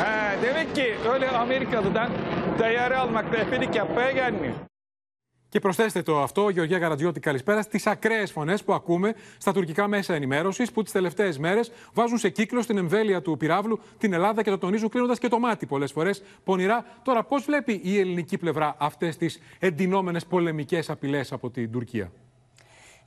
[0.02, 2.08] Ha, demek ki öyle Amerikalı'dan
[2.58, 4.54] dayarı almakla efelik yapmaya gelmiyor.
[5.50, 10.14] Και προσθέστε το αυτό, Γεωργία Καρατζιώτη, καλησπέρα, στις ακραίες φωνές που ακούμε στα τουρκικά μέσα
[10.14, 14.50] ενημέρωσης που τις τελευταίες μέρες βάζουν σε κύκλο στην εμβέλεια του πυράβλου την Ελλάδα και
[14.50, 16.84] το τονίζουν κλείνοντας και το μάτι πολλές φορές πονηρά.
[17.02, 22.12] Τώρα, πώς βλέπει η ελληνική πλευρά αυτές τις εντυνόμενες πολεμικές απειλές από την Τουρκία;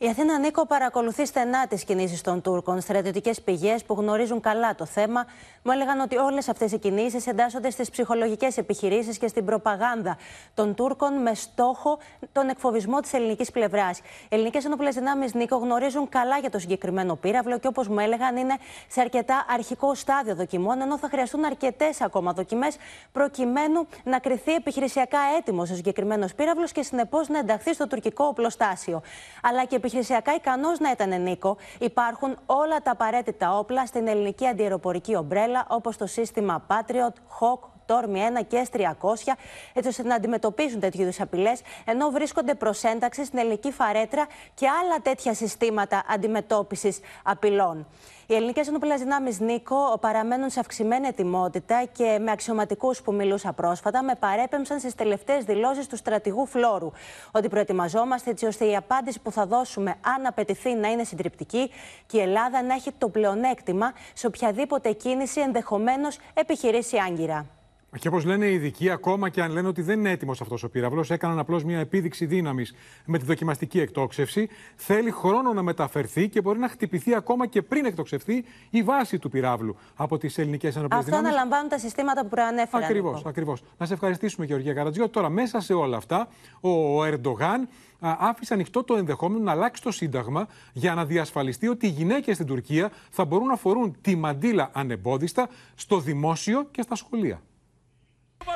[0.03, 2.81] Η Αθήνα Νίκο παρακολουθεί στενά τις κινήσεις των Τούρκων.
[2.81, 5.25] Στρατιωτικές πηγές που γνωρίζουν καλά το θέμα
[5.63, 10.17] μου έλεγαν ότι όλες αυτές οι κινήσεις εντάσσονται στις ψυχολογικές επιχειρήσεις και στην προπαγάνδα
[10.53, 11.99] των Τούρκων με στόχο
[12.31, 13.97] τον εκφοβισμό της ελληνικής πλευράς.
[13.99, 18.37] Οι ελληνικές ενόπλες δυνάμεις Νίκο γνωρίζουν καλά για το συγκεκριμένο πύραυλο και όπως μου έλεγαν
[18.37, 22.75] είναι σε αρκετά αρχικό στάδιο δοκιμών, ενώ θα χρειαστούν αρκετές ακόμα δοκιμές
[23.11, 29.01] προκειμένου να κρυθεί επιχειρησιακά έτοιμος ο συγκεκριμένος πύραυλος και συνεπώς να ενταχθεί στο τουρκικό οπλοστάσιο.
[29.41, 35.15] Αλλά και επιχειρησιακά ικανός να ήταν Νίκο, υπάρχουν όλα τα απαραίτητα όπλα στην ελληνική αντιεροπορική
[35.15, 39.33] ομπρέλα, όπως το σύστημα Patriot, Hawk, Τόρμη 1 και S300,
[39.73, 44.67] έτσι ώστε να αντιμετωπίσουν τέτοιου είδους απειλές, ενώ βρίσκονται προς ένταξη στην ελληνική φαρέτρα και
[44.67, 47.87] άλλα τέτοια συστήματα αντιμετώπισης απειλών.
[48.27, 54.03] Οι ελληνικές ενόπλες δυνάμεις Νίκο παραμένουν σε αυξημένη ετοιμότητα και με αξιωματικούς που μιλούσα πρόσφατα
[54.03, 56.91] με παρέπεμψαν στις τελευταίες δηλώσεις του στρατηγού Φλόρου.
[57.31, 61.71] Ότι προετοιμαζόμαστε έτσι ώστε η απάντηση που θα δώσουμε, αν απαιτηθεί, να είναι συντριπτική
[62.05, 67.60] και η Ελλάδα να έχει το πλεονέκτημα σε οποιαδήποτε κίνηση ενδεχομένως επιχειρήσει άγκυρα.
[67.99, 70.69] Και όπως λένε οι ειδικοί, ακόμα και αν λένε ότι δεν είναι έτοιμος αυτός ο
[70.69, 72.73] πύραυλος, έκαναν απλώς μια επίδειξη δύναμης
[73.05, 74.49] με τη δοκιμαστική εκτόξευση.
[74.75, 79.29] Θέλει χρόνο να μεταφερθεί και μπορεί να χτυπηθεί ακόμα και πριν εκτοξευθεί η βάση του
[79.29, 82.85] πυράβλου από τις ελληνικές ενοπλέ Αυτό αναλαμβάνουν τα συστήματα που προανέφερα.
[82.85, 83.63] Ακριβώς, ακριβώς.
[83.77, 85.11] Να σε ευχαριστήσουμε, Γεωργία Καρατζιώτη.
[85.11, 86.27] Τώρα, μέσα σε όλα αυτά,
[86.61, 87.67] ο Ερντογάν
[87.99, 92.47] άφησε ανοιχτό το ενδεχόμενο να αλλάξει το Σύνταγμα για να διασφαλιστεί ότι οι γυναίκες στην
[92.47, 97.41] Τουρκία θα μπορούν να φορούν τη μαντήλα ανεμπόδιστα στο δημόσιο και στα σχολεία.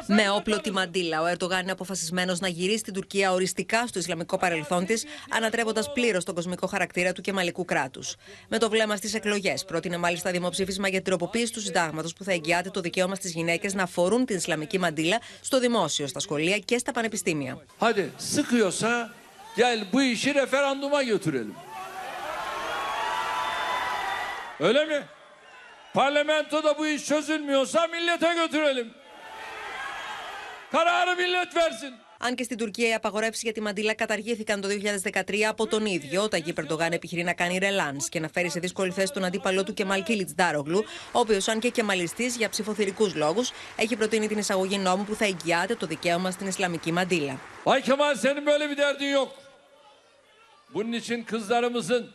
[0.08, 4.38] Με όπλο τη μαντήλα, ο Ερντογάν είναι αποφασισμένος να γυρίσει την Τουρκία οριστικά στο Ισλαμικό
[4.38, 8.16] παρελθόν της, ανατρέποντας πλήρως τον κοσμικό χαρακτήρα του κεμαλικού κράτους.
[8.48, 12.70] Με το βλέμμα στις εκλογές, πρότεινε μάλιστα δημοψήφισμα για τροποποίηση του συντάγματος που θα εγγυάται
[12.70, 16.92] το δικαίωμα στις γυναίκες να φορούν την Ισλαμική μαντήλα στο δημόσιο, στα σχολεία και στα
[16.92, 17.58] πανεπιστήμια.
[17.80, 19.10] Hadi sıkıyorsa
[19.56, 21.56] gel bu işi referanduma götürelim.
[24.60, 25.06] Öyle mi?
[25.94, 28.94] Parlamentoda bu iş çözülmüyorsa millete götürelim.
[30.76, 31.94] Kararı millet versin.
[32.20, 36.24] Αν και στην Τουρκία οι απαγορεύσει για τη μαντήλα καταργήθηκαν το 2013 από τον ίδιο,
[36.24, 39.64] ο Ταγί Περντογάν επιχειρεί να κάνει ρελάνς και να φέρει σε δύσκολη θέση τον αντίπαλό
[39.64, 44.38] του Κεμάλ Κίλιτς Ντάρογλου, ο οποίος, αν και κεμαλιστής για ψηφοθυρικούς λόγους, έχει προτείνει την
[44.38, 47.40] εισαγωγή νόμου που θα εγγυάται το δικαίωμα στην Ισλαμική μαντήλα.
[47.66, 49.32] Ay Kemal senin böyle bir derdin yok.
[50.74, 52.12] Bunun için kızlarımızın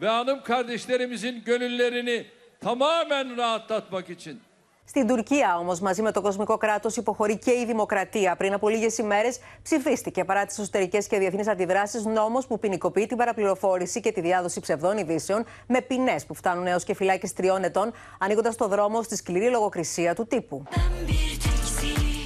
[0.00, 2.26] ve hanım kardeşlerimizin gönüllerini
[2.60, 4.40] tamamen rahatlatmak için
[4.88, 8.36] Στην Τουρκία, όμως, μαζί με το κοσμικό κράτος, υποχωρεί και η δημοκρατία.
[8.36, 13.16] Πριν από λίγες ημέρες, ψηφίστηκε παρά τι εσωτερικές και διεθνείς αντιδράσεις νόμος που ποινικοποιεί την
[13.16, 17.92] παραπληροφόρηση και τη διάδοση ψευδών ειδήσεων με ποινές που φτάνουν έως και φυλάκιση τριών ετών,
[18.18, 20.62] ανοίγοντας το δρόμο στη σκληρή λογοκρισία του τύπου.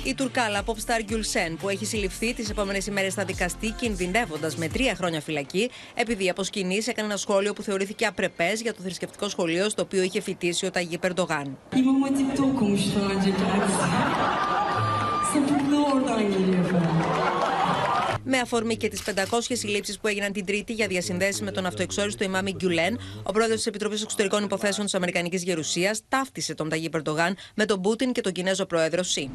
[0.05, 4.95] Η Τουρκάλα Popstar Gülsen, που έχει συλληφθεί τις επόμενες ημέρες θα δικαστεί, κινδυνεύοντας με τρία
[4.95, 9.69] χρόνια φυλακή, επειδή από σκηνής έκανε ένα σχόλιο που θεωρήθηκε απρεπές για το θρησκευτικό σχολείο
[9.69, 11.59] στο οποίο είχε φοιτήσει ο Ταγί Περντογάν.
[18.25, 22.25] Με αφορμή και τις 500 συλλήψεις που έγιναν την Τρίτη για διασυνδέσεις με τον αυτοεξόριστο
[22.25, 27.37] ημάμι Γκιουλέν, ο πρόεδρος της Επιτροπής Εξωτερικών Υποθέσεων της Αμερικανικής Γερουσίας ταύτισε τον Ταγί Περντογάν
[27.55, 29.31] με τον Πούτιν και τον Κινέζο πρόεδρο Σι.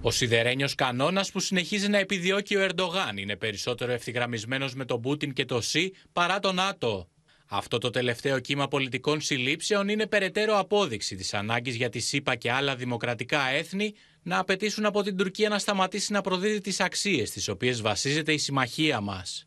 [0.00, 5.32] Ο σιδερένιος κανόνας που συνεχίζει να επιδιώκει ο Ερντογάν είναι περισσότερο ευθυγραμμισμένος με τον Πούτιν
[5.32, 7.08] και το ΣΥ παρά τον ΝΑΤΟ.
[7.54, 12.52] Αυτό το τελευταίο κύμα πολιτικών συλλήψεων είναι περαιτέρω απόδειξη της ανάγκης για τη ΣΥΠΑ και
[12.52, 17.48] άλλα δημοκρατικά έθνη να απαιτήσουν από την Τουρκία να σταματήσει να προδίδει τις αξίες τις
[17.48, 19.46] οποίες βασίζεται η συμμαχία μας.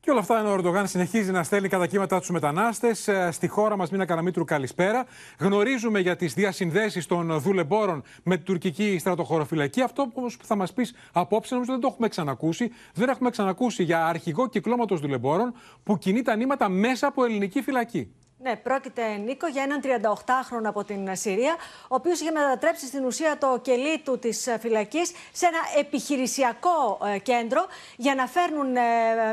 [0.00, 3.08] Και όλα αυτά ενώ ο Ερντογάν συνεχίζει να στέλνει κατά κύματα τους μετανάστες.
[3.30, 5.06] Στη χώρα μας, Μίνα Καραμίτρου, καλησπέρα.
[5.38, 9.80] Γνωρίζουμε για τις διασυνδέσεις των δουλεμπόρων με την τουρκική στρατοχωροφυλακή.
[9.82, 12.70] Αυτό που θα μας πεις απόψε, νομίζω δεν το έχουμε ξανακούσει.
[12.94, 18.12] Δεν έχουμε ξανακούσει για αρχηγό κυκλώματος δουλεμπόρων που κινεί τα νήματα μέσα από ελληνική φυλακή.
[18.42, 23.38] Ναι, πρόκειται, Νίκο, για έναν 38χρονο από την Συρία, ο οποίος είχε μετατρέψει στην ουσία
[23.38, 28.82] το κελί του της φυλακής σε ένα επιχειρησιακό ε, κέντρο για να, φέρνουν, ε,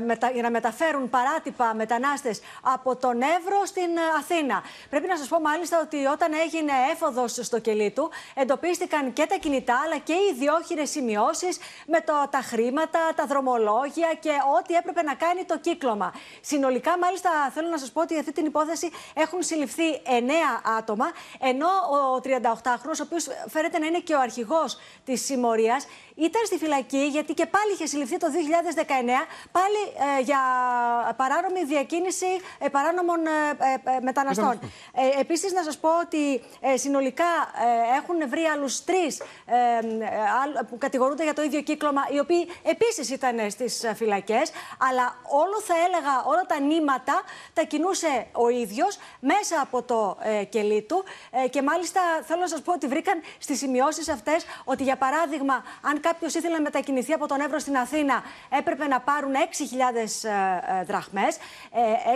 [0.05, 4.63] μετα, για να μεταφέρουν παράτυπα μετανάστες από τον Εύρο στην ε, Αθήνα.
[4.89, 9.35] Πρέπει να σας πω μάλιστα ότι όταν έγινε έφοδος στο κελί του, εντοπίστηκαν και τα
[9.35, 15.01] κινητά αλλά και οι ιδιόχειρες σημειώσεις με το, τα χρήματα, τα δρομολόγια και ό,τι έπρεπε
[15.01, 16.13] να κάνει το κύκλωμα.
[16.41, 20.09] Συνολικά, μάλιστα, θέλω να σας πω ότι αυτή την υπόθεση έχουν συλληφθεί 9
[20.77, 21.05] άτομα,
[21.39, 26.57] ενώ ο 38χρονο, ο οποίος φαίνεται να είναι και ο αρχηγός της συμμορίας, ήταν στη
[26.57, 28.81] φυλακή γιατί και πάλι είχε συλληφθεί το 2019
[29.51, 29.81] πάλι
[30.17, 30.39] ε, για
[31.17, 32.25] παράνομη διακίνηση
[32.59, 34.59] ε, παράνομων ε, μεταναστών.
[34.93, 36.41] Ε, Επίσης να σας πω ότι
[36.75, 37.25] συνολικά
[37.97, 39.21] έχουν βρει άλλους τρεις
[40.69, 45.73] που κατηγορούνται για το ίδιο κύκλωμα οι οποίοι επίσης ήταν στις φυλακές αλλά όλο θα
[45.87, 47.21] έλεγα όλα τα νήματα
[47.53, 50.17] τα κινούσε ο ίδιος μέσα από το
[50.49, 51.03] κελί του
[51.49, 56.01] και μάλιστα θέλω να σας πω ότι βρήκαν στις σημειώσεις αυτές ότι για παράδειγμα αν
[56.07, 58.23] κάποιος ήθελε να μετακινηθεί από τον Εύρο στην Αθήνα,
[58.59, 61.37] έπρεπε να πάρουν 6.000 δραχμές,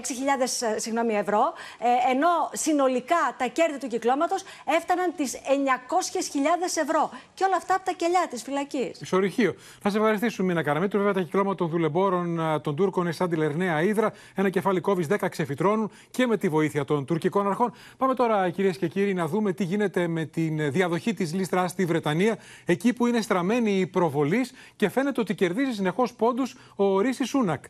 [0.01, 1.43] 6.000 συγγνώμη, ευρώ,
[1.79, 4.43] ε, ενώ συνολικά τα κέρδη του κυκλώματος
[4.77, 7.11] έφταναν τις 900.000 ευρώ.
[7.33, 9.01] Και όλα αυτά από τα κελιά της φυλακής.
[9.01, 9.55] Ισορυχείο.
[9.81, 10.97] Θα σε ευχαριστήσουμε, Μίνα Καραμίτου.
[10.97, 14.13] Βέβαια, τα κυκλώματα των δουλεμπόρων των Τούρκων είναι σαν τη Λερναία Ήδρα.
[14.35, 17.73] Ένα κεφάλι κόβει 10 ξεφυτρώνουν και με τη βοήθεια των τουρκικών αρχών.
[17.97, 21.85] Πάμε τώρα, κυρίες και κύριοι, να δούμε τι γίνεται με τη διαδοχή της λίστρα στη
[21.85, 27.23] Βρετανία, εκεί που είναι στραμμένη η προβολής και φαίνεται ότι κερδίζει συνεχώς πόντους ο Ρίση
[27.23, 27.63] Σούνακ.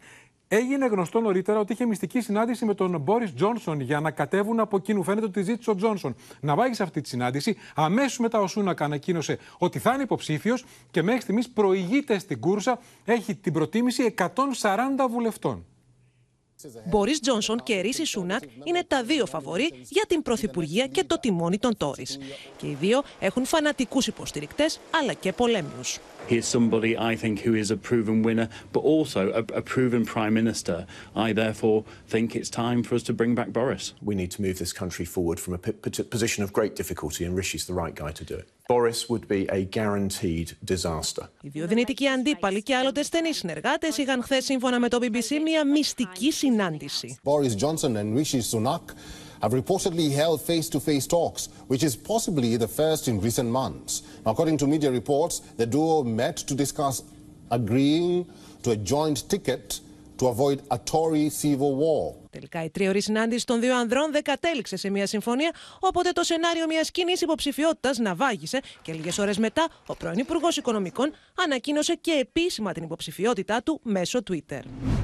[0.52, 4.78] Έγινε γνωστό νωρίτερα ότι είχε μυστική συνάντηση με τον Μπόρις Τζόνσον για να κατέβουν από
[4.78, 5.04] εκείνου.
[5.04, 7.58] Φαίνεται ότι ζήτησε ο Τζόνσον να βάγει σε αυτή τη συνάντηση.
[7.76, 12.80] Αμέσως μετά ο Σούνακ ανακοίνωσε ότι θα είναι υποψήφιος και μέχρι στιγμής προηγείται στην κούρσα.
[13.06, 14.26] Έχει την προτίμηση 140
[15.10, 15.65] βουλευτών.
[16.86, 21.58] Μπορί Τζόνσον και Ρίση Σούνακ είναι τα δύο φαβορή για την Πρωθυπουργία και το τιμόνι
[21.58, 22.06] των Τόρι.
[22.58, 26.00] Και οι δύο έχουν φανατικούς υποστηρικτές αλλά και πολέμιους.
[26.29, 30.33] He's somebody I think who is a proven winner, but also a, a, proven prime
[30.33, 30.87] minister.
[31.14, 33.92] I therefore think it's time for us to bring back Boris.
[34.00, 37.66] We need to move this country forward from a position of great difficulty, and Rishi's
[37.66, 38.48] the right guy to do it.
[38.68, 41.29] Boris would be a guaranteed disaster.
[41.42, 45.64] Οι δύο δυνητικοί αντίπαλοι και άλλοτε στενοί συνεργάτε είχαν χθε, σύμφωνα με το BBC, μια
[45.64, 47.18] μυστική συνάντηση.
[47.24, 48.92] Boris Johnson and Rishi Sunak
[49.41, 54.04] have reportedly held face-to-face talks, which is possibly the first in recent months.
[54.25, 57.04] According to media reports, the duo met to discuss
[57.52, 58.25] agreeing
[58.63, 59.80] to a joint ticket
[60.19, 62.29] to avoid a Tory civil war.
[62.29, 66.65] Τελικά η τρίωρη συνάντηση των δύο ανδρών δεν κατέληξε σε μια συμφωνία, οπότε το σενάριο
[66.65, 71.13] μιας κοινής υποψηφιότητας ναυάγησε και λίγες ώρες μετά ο πρώην Υπουργός Οικονομικών
[71.45, 74.60] ανακοίνωσε και επίσημα την υποψηφιότητά του μέσω Twitter.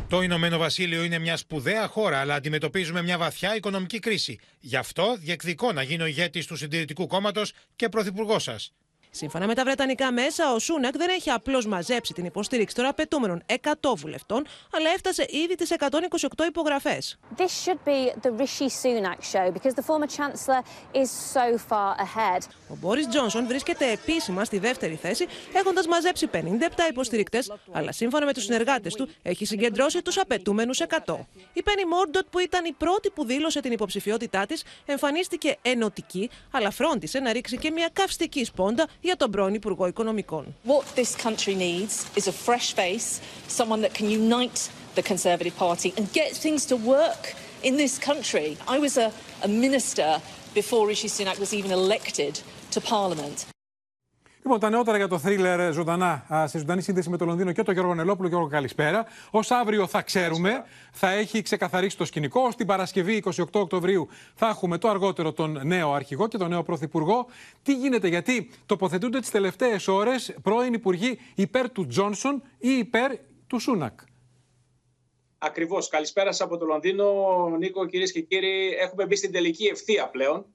[0.09, 4.39] Το Ηνωμένο Βασίλειο είναι μια σπουδαία χώρα, αλλά αντιμετωπίζουμε μια βαθιά οικονομική κρίση.
[4.59, 8.73] Γι' αυτό διεκδικώ να γίνω ηγέτης του Συντηρητικού Κόμματος και πρωθυπουργός σας.
[9.17, 13.43] Σύμφωνα με τα Βρετανικά μέσα, ο Σούνακ δεν έχει απλώς μαζέψει την υποστήριξη των απαιτούμενων
[13.47, 13.55] 100
[13.95, 17.17] βουλευτών, αλλά έφτασε ήδη τις 128 υπογραφές.
[17.37, 20.61] This should be the Rishi Sunak show because the former chancellor
[20.93, 22.41] is so far ahead.
[22.69, 26.37] Ο Μπόρις Τζόνσον βρίσκεται επίσημα στη δεύτερη θέση, έχοντας μαζέψει 57
[26.89, 31.27] υποστηρικτές, αλλά σύμφωνα με τους συνεργάτες του έχει συγκεντρώσει τους απαιτούμενους 100.
[31.53, 36.71] Η Πένι Μόρντοτ, που ήταν η πρώτη που δήλωσε την υποψηφιότητά της, εμφανίστηκε ενωτική, αλλά
[36.71, 40.54] φρόντισε να ρίξει και μια καυστική σπόντα για τον πρώην Υπουργό Οικονομικών.
[40.66, 45.92] What this country needs is a fresh face, someone that can unite the Conservative Party
[45.96, 47.22] and get things to work
[47.62, 48.56] in this country.
[48.68, 50.20] I was a, a minister
[50.54, 52.34] before Rishi Sunak was even elected
[52.74, 53.46] to Parliament.
[54.47, 57.71] Λοιπόν, τα νεότερα για το θρίλερ ζωντανά σε ζωντανή σύνδεση με το Λονδίνο και το
[57.71, 58.27] Γιώργο Νελόπουλο.
[58.27, 59.05] Γιώργο, καλησπέρα.
[59.31, 62.41] Ω αύριο θα ξέρουμε, θα έχει ξεκαθαρίσει το σκηνικό.
[62.41, 66.63] Ω την Παρασκευή 28 Οκτωβρίου θα έχουμε το αργότερο τον νέο αρχηγό και τον νέο
[66.63, 67.25] πρωθυπουργό.
[67.63, 73.11] Τι γίνεται, γιατί τοποθετούνται τις τελευταίες ώρες πρώην υπουργοί υπέρ του Τζόνσον ή υπέρ
[73.47, 73.99] του Σούνακ.
[75.37, 75.87] Ακριβώς.
[75.87, 77.05] Καλησπέρα σας από το Λονδίνο,
[77.57, 78.75] Νίκο, κυρίες και κύριοι.
[78.79, 80.45] Έχουμε μπει στην τελική ευθεία πλέον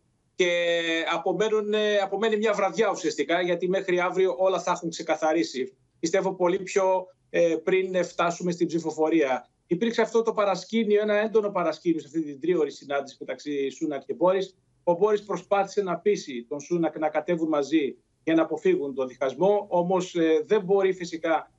[0.40, 5.76] και απομένουν, απομένει μια βραδιά ουσιαστικά γιατί μέχρι αύριο όλα θα έχουν ξεκαθαρίσει.
[6.00, 9.48] Πιστεύω πολύ πιο ε, πριν φτάσουμε στην ψηφοφορία.
[9.66, 14.14] Υπήρξε αυτό το παρασκήνιο, ένα έντονο παρασκήνιο σε αυτή την τρίωρη συνάντηση μεταξύ Σούνακ και
[14.14, 14.57] Μπόρις.
[14.85, 19.66] Ο Μπόρις προσπάθησε να πείσει τον Σούνακ να κατέβουν μαζί για να αποφύγουν τον διχασμό,
[19.68, 21.50] όμως ε, δεν μπορεί φυσικά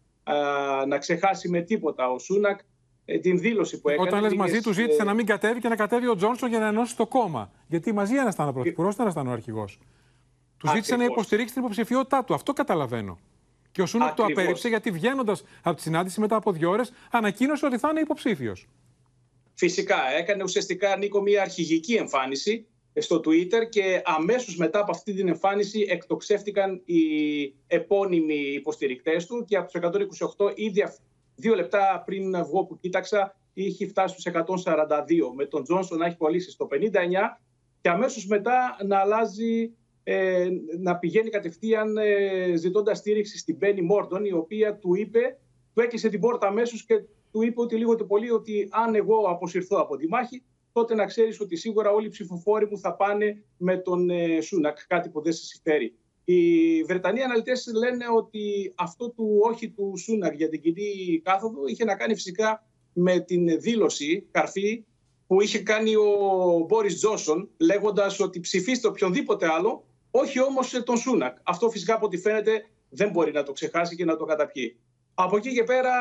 [0.88, 2.64] να ξεχάσει με τίποτα ο Σούνακ ε,
[3.22, 4.08] την δήλωση που έκανε.
[4.08, 6.68] Όταν λες μαζί τους, ζήτησε να μην κατέβει και να κατέβει ο Τζόνσον για να
[6.68, 7.52] ενώσει το κόμμα.
[7.68, 9.80] Γιατί μαζί ένας ήταν ο πρωθυπουργός, δεν ήταν ο αρχηγός.
[10.58, 12.34] Τους ζήτησε να υποστηρίξει την υποψηφιότητά του.
[12.34, 13.20] Αυτό καταλαβαίνω.
[13.72, 17.66] Και ο Σούνακ το απέρριψε γιατί βγαίνοντας από τη συνάντηση μετά από δύο ώρες ανακοίνωσε
[17.66, 18.68] ότι θα είναι υποψήφιος.
[19.54, 19.98] Φυσικά.
[20.18, 22.66] Έκανε ουσιαστικά Νίκο μια αρχηγική εμφάνιση
[23.00, 27.02] στο Twitter και αμέσως μετά από αυτή την εμφάνιση εκτοξεύτηκαν οι
[27.68, 29.82] επώνυμοι υποστηρικτές του και από τους
[30.38, 30.84] 128 ήδη
[31.42, 35.34] Δύο λεπτά πριν βγω που κοίταξα, είχε φτάσει στους 142.
[35.36, 36.78] Με τον Τζόνσον να έχει κολλήσει στο 59
[37.82, 39.74] και αμέσως μετά να αλλάζει,
[40.04, 40.48] ε,
[40.80, 45.38] να πηγαίνει κατευθείαν ε, ζητώντας στήριξη στην Μπένι Μόρντον, η οποία του είπε,
[45.74, 49.18] του έκλεισε την πόρτα αμέσως και του είπε ότι λίγο το πολύ ότι αν εγώ
[49.28, 53.44] αποσυρθώ από τη μάχη, τότε να ξέρεις ότι σίγουρα όλοι οι ψηφοφόροι μου θα πάνε
[53.58, 55.96] με τον ε, Σούνακ, κάτι που δεν σε συμφέρει.
[56.26, 61.84] Οι Βρετανοί αναλυτές λένε ότι αυτό του όχι του Σούνακ για την κοινή κάθοδο είχε
[61.84, 64.86] να κάνει φυσικά με την δήλωση καρφή
[65.28, 71.38] που είχε κάνει ο Μπόρις Τζόσον λέγοντας ότι ψηφίστε οποιονδήποτε άλλο, όχι όμως τον Σούνακ.
[71.44, 74.80] Αυτό φυσικά από ό,τι φαίνεται δεν μπορεί να το ξεχάσει και να το καταπιεί.
[75.14, 75.92] Από εκεί και πέρα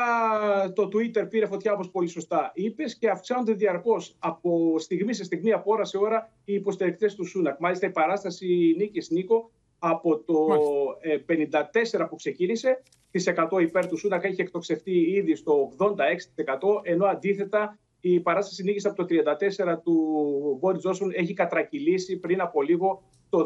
[0.73, 5.51] το Twitter πήρε φωτιά όπως πολύ σωστά είπες και αυξάνονται διαρκώς από στιγμή σε στιγμή,
[5.51, 7.59] από ώρα σε ώρα οι υποστηρικτές του Σούνακ.
[7.59, 9.51] Μάλιστα η παράσταση Νίκης Νίκο
[9.83, 10.33] από το
[12.01, 15.87] 54 που ξεκίνησε τις 100 υπέρ του Σούνακ έχει εκτοξευτεί ήδη στο 86%
[16.83, 19.15] ενώ αντίθετα η παράσταση νίκης από το
[19.69, 23.43] 34 του Μπόρι Τζόσον έχει κατρακυλήσει πριν από λίγο το 13%.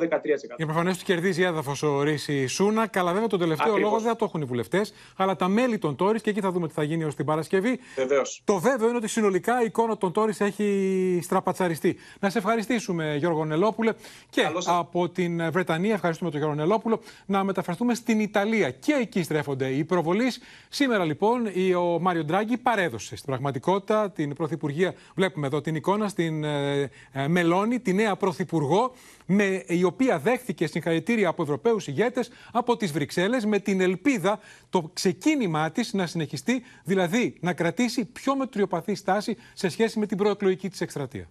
[0.57, 2.87] Για προφανέ του κερδίζει έδαφος ο Ρίση Σούνα.
[2.87, 3.91] Καλά, βέβαια τον τελευταίο Ακριβώς.
[3.91, 6.67] λόγο δεν το έχουν οι βουλευτές, αλλά τα μέλη των Τόρι και εκεί θα δούμε
[6.67, 7.79] τι θα γίνει ως την Παρασκευή.
[7.95, 8.41] Βεβαίως.
[8.43, 11.95] Το βέβαιο είναι ότι συνολικά η εικόνα των Τόρι έχει στραπατσαριστεί.
[12.19, 13.93] Να σε ευχαριστήσουμε, Γιώργο Νελόπουλε.
[14.29, 18.69] Και από την Βρετανία, ευχαριστούμε τον Γιώργο Νελόπουλο, να μεταφραστούμε στην Ιταλία.
[18.69, 20.41] Και εκεί στρέφονται οι προβολείς.
[20.69, 24.93] Σήμερα λοιπόν ο Μάριο Ντράγκη παρέδωσε στην πραγματικότητα την Πρωθυπουργία.
[25.15, 28.93] Βλέπουμε εδώ την εικόνα στην ε, ε, Μελώνη, τη νέα Πρωθυπουργό
[29.25, 34.89] με, η οποία δέχθηκε συγχαρητήρια από Ευρωπαίους ηγέτες από τις Βρυξέλλες με την ελπίδα το
[34.93, 40.69] ξεκίνημά της να συνεχιστεί, δηλαδή να κρατήσει πιο μετριοπαθή στάση σε σχέση με την προεκλογική
[40.69, 41.29] της εκστρατεία.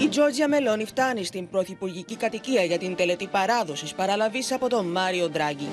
[0.00, 5.28] Η Τζόρτζια Μελώνη φτάνει στην πρωθυπουργική κατοικία για την τελετή παράδοσης παραλαβής από τον Μάριο
[5.28, 5.68] Ντράγκη.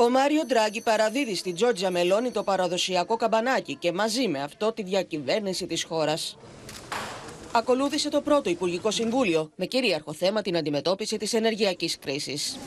[0.00, 4.82] Ο Μάριο Ντράγκη παραδίδει στην Τζόρτζια Μελώνη το παραδοσιακό καμπανάκι και μαζί με αυτό τη
[4.82, 6.36] διακυβέρνηση της χώρας.
[7.52, 12.58] Ακολούθησε το πρώτο Υπουργικό Συμβούλιο με κυρίαρχο θέμα την αντιμετώπιση της ενεργειακής κρίσης.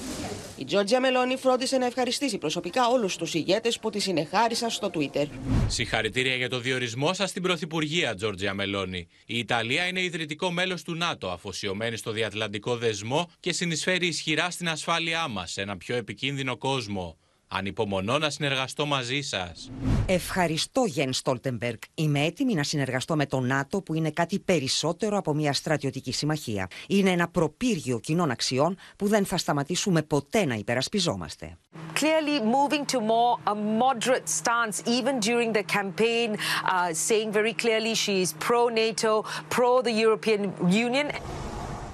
[0.58, 5.26] Η Τζόρτζια Μελώνη φρόντισε να ευχαριστήσει προσωπικά όλους τους ηγέτες που τη συνεχάρισαν στο Twitter.
[5.68, 9.08] Συγχαρητήρια για το διορισμό σας στην Πρωθυπουργία, Τζόρτζια Μελώνη.
[9.26, 14.70] Η Ιταλία είναι ιδρυτικό μέλος του ΝΑΤΟ, αφοσιωμένη στο διατλαντικό δεσμό και συνεισφέρει ισχυρά στην
[14.70, 17.18] ασφάλειά μας σε ένα πιο επικίνδυνο κόσμο.
[17.54, 19.72] Ανυπομονώ να συνεργαστώ μαζί σας.
[20.06, 21.78] Ευχαριστώ, Γεν Στόλτεμπεργκ.
[21.94, 26.68] Είμαι έτοιμη να συνεργαστώ με το ΝΑΤΟ, που είναι κάτι περισσότερο από μια στρατιωτική συμμαχία.
[26.88, 31.58] Είναι ένα προπύργιο κοινών αξιών που δεν θα σταματήσουμε ποτέ να υπερασπιζόμαστε.
[31.94, 37.94] Clearly moving to more a moderate stance, even during the campaign, uh, saying very clearly
[38.04, 40.42] she is pro-NATO, pro-the European
[40.88, 41.08] Union.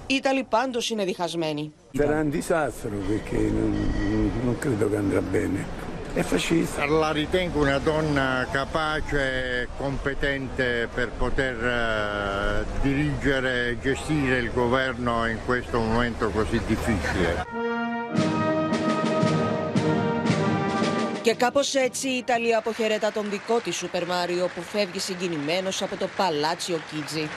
[0.07, 1.73] Οι Ιταλοί πάντως είναι διχασμένοι.
[1.96, 5.90] Sarà un disastro perché non, non credo che andrà bene.
[6.14, 6.84] È fascista.
[6.86, 15.26] La ritengo una donna capace e competente per poter uh, dirigere e gestire il governo
[15.26, 17.44] in questo momento così difficile.
[21.22, 25.96] Και κάπως έτσι η Ιταλία αποχαιρέτα τον δικό της Σούπερ Μάριο που φεύγει συγκινημένος από
[25.96, 27.28] το Παλάτσιο Κίτζι.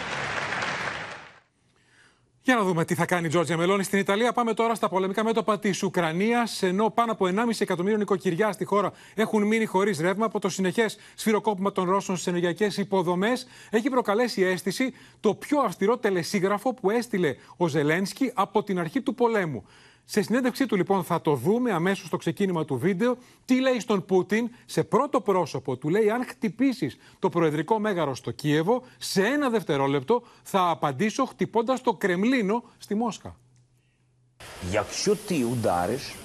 [2.50, 4.32] Για να δούμε τι θα κάνει η Τζόρτζια Μελώνη στην Ιταλία.
[4.32, 6.62] Πάμε τώρα στα πολεμικά μέτωπα της Ουκρανίας.
[6.62, 10.98] Ενώ πάνω από 1,5 εκατομμύριο νοικοκυριά στη χώρα έχουν μείνει χωρίς ρεύμα από το συνεχές
[11.14, 17.34] σφυροκόπημα των Ρώσων στις ενεργειακές υποδομές, έχει προκαλέσει αίσθηση το πιο αυστηρό τελεσίγραφο που έστειλε
[17.56, 19.64] ο Ζελένσκι από την αρχή του πολέμου.
[20.09, 24.05] Σε συνέντευξή του λοιπόν θα το δούμε αμέσως στο ξεκίνημα του βίντεο τι λέει στον
[24.05, 25.77] Πούτιν σε πρώτο πρόσωπο.
[25.77, 31.81] Του λέει αν χτυπήσεις το προεδρικό μέγαρο στο Κίεβο σε ένα δευτερόλεπτο θα απαντήσω χτυπώντας
[31.81, 33.35] το Κρεμλίνο στη Μόσχα.
[34.71, 36.15] Якщо ти удариш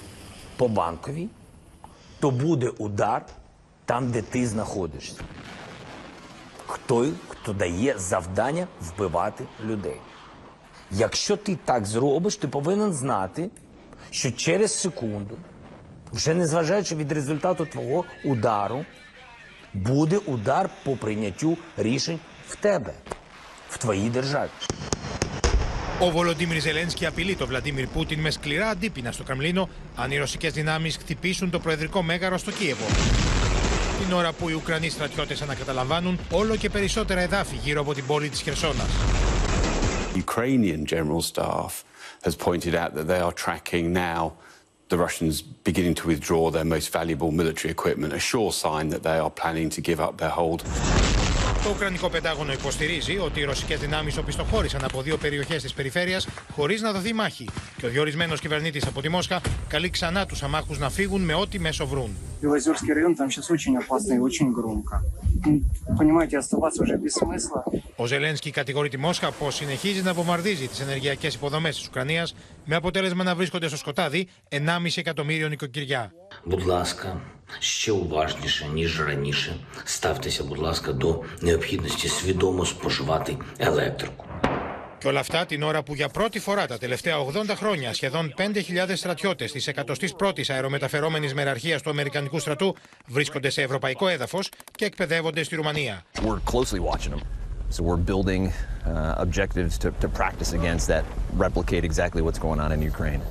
[0.56, 1.28] по банковій,
[2.20, 3.24] то буде удар
[3.84, 5.14] там, де ти знаходишся.
[6.66, 10.00] Хто, хто дає завдання вбивати людей.
[10.90, 13.50] Якщо ти так зробиш, ти повинен знати,
[14.10, 15.36] що через секунду,
[16.12, 18.84] вже незважаючи від результату твого удару,
[19.72, 22.92] буде удар по прийняттю рішень в тебе,
[23.68, 24.50] в твоїй державі.
[26.02, 30.50] Ο Βολοντίμιρ Ζελένσκι απειλεί τον Βλαντίμιρ Πούτιν με σκληρά αντίπεινα στο Κρεμλίνο αν οι ρωσικέ
[30.50, 32.86] δυνάμει χτυπήσουν το προεδρικό μέγαρο στο Κίεβο.
[34.04, 38.28] Την ώρα που οι Ουκρανοί στρατιώτε ανακαταλαμβάνουν όλο και περισσότερα εδάφη γύρω από την πόλη
[38.28, 38.86] τη Χερσόνα.
[40.14, 41.70] Ukrainian general staff
[42.25, 44.21] has pointed out that they are tracking now
[44.89, 45.35] the Russians
[45.69, 49.69] beginning to withdraw their most valuable military equipment, a sure sign that they are planning
[49.75, 50.63] to give up their hold.
[51.63, 56.81] Το Ουκρανικό Πεντάγωνο υποστηρίζει ότι οι ρωσικές δυνάμεις οπισθοχώρησαν από δύο περιοχές της περιφέρειας χωρίς
[56.81, 57.47] να δοθεί μάχη.
[57.77, 61.59] Και ο διορισμένος κυβερνήτης από τη Μόσχα καλεί ξανά τους αμάχους να φύγουν με ό,τι
[61.59, 62.17] μέσο βρουν.
[62.44, 65.02] Белозерский район, там сейчас очень опасно и очень громко.
[65.98, 67.64] Понимаете, оставаться уже без смысла.
[67.96, 72.28] Ο Ζελένσκι κατηγορεί τη Μόσχα πω συνεχίζει να βομβαρδίζει τι ενεργειακέ υποδομέ τη Ουκρανία
[72.64, 74.58] με αποτέλεσμα να βρίσκονται στο σκοτάδι 1,5
[74.96, 76.12] εκατομμύριο νοικοκυριά.
[76.44, 77.20] Будь ласка,
[77.58, 79.56] ще уважніше, ніж раніше.
[79.84, 84.24] Ставтеся, будь ласка, до необхідності свідомо споживати електрику.
[84.97, 88.43] Και όλα αυτά την ώρα που για πρώτη φορά τα τελευταία 80 χρόνια σχεδόν 5.000
[88.95, 92.75] στρατιώτες της 101ης αερομεταφερόμενης μεραρχίας του Αμερικανικού στρατού
[93.05, 96.03] βρίσκονται σε ευρωπαϊκό έδαφος και εκπαιδεύονται στη Ρουμανία.
[96.15, 97.21] We're closely watching them.
[97.69, 98.53] So we're building
[98.85, 101.03] uh, objectives to, to practice against that
[101.45, 103.21] replicate exactly what's going on in Ukraine.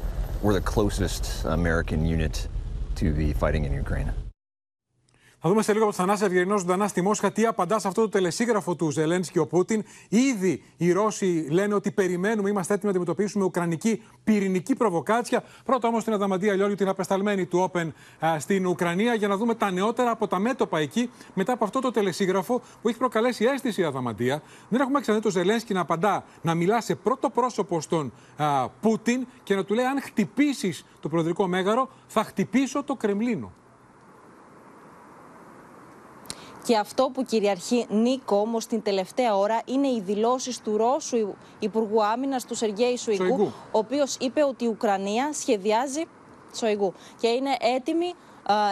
[0.42, 2.48] We're the closest American unit
[2.96, 4.12] to be fighting in Ukraine.
[5.46, 8.00] Θα δούμε σε λίγο από τον Θανάση Αυγερινό ζωντανά στη Μόσχα τι απαντά σε αυτό
[8.00, 9.84] το τελεσίγραφο του Ζελένσκι ο Πούτιν.
[10.08, 15.42] Ήδη οι Ρώσοι λένε ότι περιμένουμε, είμαστε έτοιμοι να αντιμετωπίσουμε ουκρανική πυρηνική προβοκάτσια.
[15.64, 17.94] Πρώτα όμως την Αδαμαντία Λιόλιου, την απεσταλμένη του Όπεν
[18.38, 21.90] στην Ουκρανία, για να δούμε τα νεότερα από τα μέτωπα εκεί μετά από αυτό το
[21.90, 24.42] τελεσίγραφο που έχει προκαλέσει αίσθηση η Αδαμαντία.
[24.68, 29.26] Δεν έχουμε ξαναδεί τον Ζελένσκι να απαντά, να μιλά σε πρώτο πρόσωπο στον α, Πούτιν
[29.42, 33.52] και να του λέει: Αν χτυπήσεις το προεδρικό μέγαρο, θα χτυπήσω το Κρεμλίνο.
[36.66, 42.04] Και αυτό που κυριαρχεί Νίκο όμως την τελευταία ώρα είναι οι δηλώσεις του Ρώσου Υπουργού
[42.04, 46.02] Άμυνας του Σεργέη Σουηγού, ο οποίος είπε ότι η Ουκρανία σχεδιάζει.
[46.54, 48.12] Σοϊγού, και είναι έτοιμη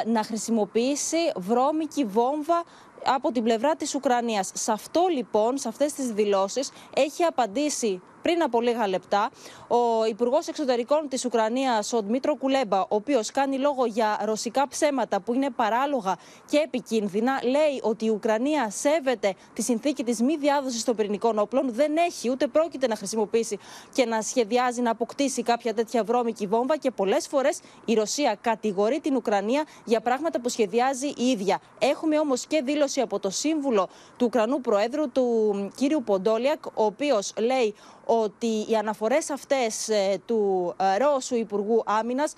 [0.07, 2.65] να χρησιμοποιήσει βρώμικη βόμβα
[3.05, 4.51] από την πλευρά της Ουκρανίας.
[4.55, 9.31] Σε αυτό λοιπόν, σε αυτές τις δηλώσεις, έχει απαντήσει πριν από λίγα λεπτά
[9.69, 15.21] ο Υπουργός Εξωτερικών της Ουκρανίας, ο Δημήτρος Κουλέμπα, ο οποίος κάνει λόγο για ρωσικά ψέματα
[15.21, 16.17] που είναι παράλογα
[16.51, 21.73] και επικίνδυνα, λέει ότι η Ουκρανία σέβεται τη συνθήκη της μη διάδοσης των πυρηνικών όπλων,
[21.73, 23.59] δεν έχει ούτε πρόκειται να χρησιμοποιήσει
[23.93, 29.01] και να σχεδιάζει να αποκτήσει κάποια τέτοια βρώμικη βόμβα και πολλές φορές η Ρωσία κατηγορεί
[29.01, 31.61] την Ουκρανία για πράγματα που σχεδιάζει η ίδια.
[31.79, 37.33] Έχουμε όμως και δήλωση από το σύμβουλο του Ουκρανού Προέδρου, του κύριου Ποντόλιακ, ο οποίος
[37.39, 37.75] λέει
[38.05, 42.35] ότι οι αναφορές αυτές ε, του ε, Ρώσου Υπουργού Άμυνας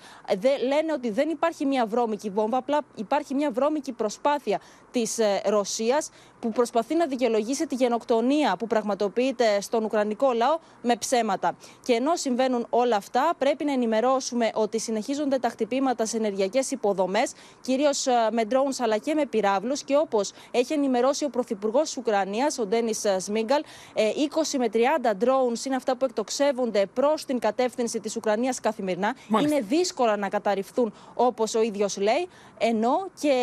[0.67, 4.59] λένε ότι δεν υπάρχει μια βρώμικη βόμβα, απλά υπάρχει μια βρώμικη προσπάθεια
[4.91, 6.09] της ε, Ρωσίας
[6.45, 11.55] που προσπαθεί να δικαιολογήσει τη γενοκτονία που πραγματοποιείται στον Ουκρανικό λαό με ψέματα.
[11.83, 17.33] Και ενώ συμβαίνουν όλα αυτά, πρέπει να ενημερώσουμε ότι συνεχίζονται τα χτυπήματα σε ενεργειακές υποδομές,
[17.61, 19.83] κυρίως με drones αλλά και με πυράβλους.
[19.83, 23.61] Και όπως έχει ενημερώσει ο Πρωθυπουργός της Ουκρανίας, ο Ντένις Σμίγκαλ,
[23.93, 24.77] 20 με 30
[25.23, 29.15] drones είναι αυτά που εκτοξεύονται προς την κατεύθυνση της Ουκρανίας καθημερινά.
[29.41, 32.27] Είναι δύσκολα να καταρριφθούν όπως ο ίδιος λέει.
[32.57, 33.33] Ενώ και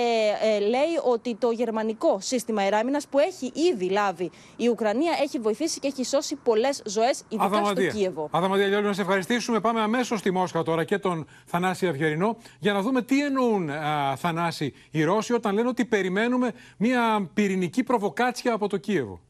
[0.43, 5.81] ε, λέει ότι το γερμανικό σύστημα εράμινα που έχει ήδη λάβει η Ουκρανία έχει βοηθήσει
[5.81, 7.91] και έχει σώσει πολλές ζωές, ειδικά Αδαμαντία.
[7.91, 8.29] στο Κίεβο.
[8.33, 9.61] Αδαμαντία, Λιόλου, να σε ευχαριστήσουμε.
[9.61, 14.17] Πάμε αμέσως στη Μόσχα τώρα και τον Θανάση Αυγερινό για να δούμε τι εννοούν α,
[14.17, 19.21] Θανάση οι Ρώσοι όταν λένε ότι περιμένουμε μια πυρηνική προβοκάτσια από το Κίεβο.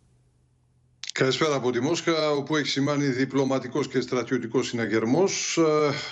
[1.12, 5.58] Καλησπέρα από τη Μόσχα, όπου έχει σημάνει διπλωματικός και στρατιωτικός συναγερμός.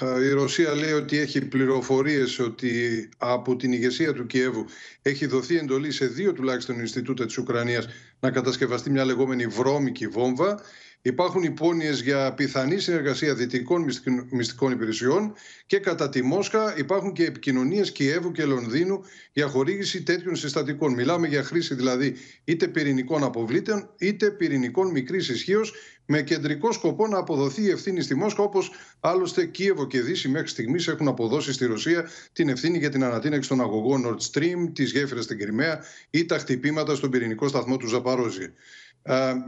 [0.00, 4.66] Ε, η Ρωσία λέει ότι έχει πληροφορίες ότι από την ηγεσία του Κιέβου
[5.02, 7.88] έχει δοθεί εντολή σε δύο τουλάχιστον Ινστιτούτα της Ουκρανίας
[8.20, 10.60] να κατασκευαστεί μια λεγόμενη βρώμικη βόμβα.
[11.02, 13.86] Υπάρχουν υπόνοιες για πιθανή συνεργασία δυτικών
[14.30, 15.32] μυστικών υπηρεσιών
[15.66, 20.94] και κατά τη Μόσχα υπάρχουν και επικοινωνίες Κιέβου και Λονδίνου για χορήγηση τέτοιων συστατικών.
[20.94, 25.74] Μιλάμε για χρήση δηλαδή είτε πυρηνικών αποβλήτων είτε πυρηνικών μικρής ισχύως
[26.06, 28.70] με κεντρικό σκοπό να αποδοθεί η ευθύνη στη Μόσχα, όπως
[29.00, 33.48] άλλωστε Κίεβο και Δύση μέχρι στιγμής έχουν αποδώσει στη Ρωσία την ευθύνη για την ανατείναξη
[33.48, 37.86] των αγωγών Nord Stream, τις γέφυρες στην Κρυμαία ή τα χτυπήματα στον πυρηνικό σταθμό του
[37.86, 38.52] Ζαπαρόζη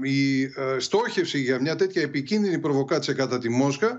[0.02, 3.98] η ε, στόχευση για μια τέτοια επικίνδυνη προβοκάτσια κατά τη Μόσχα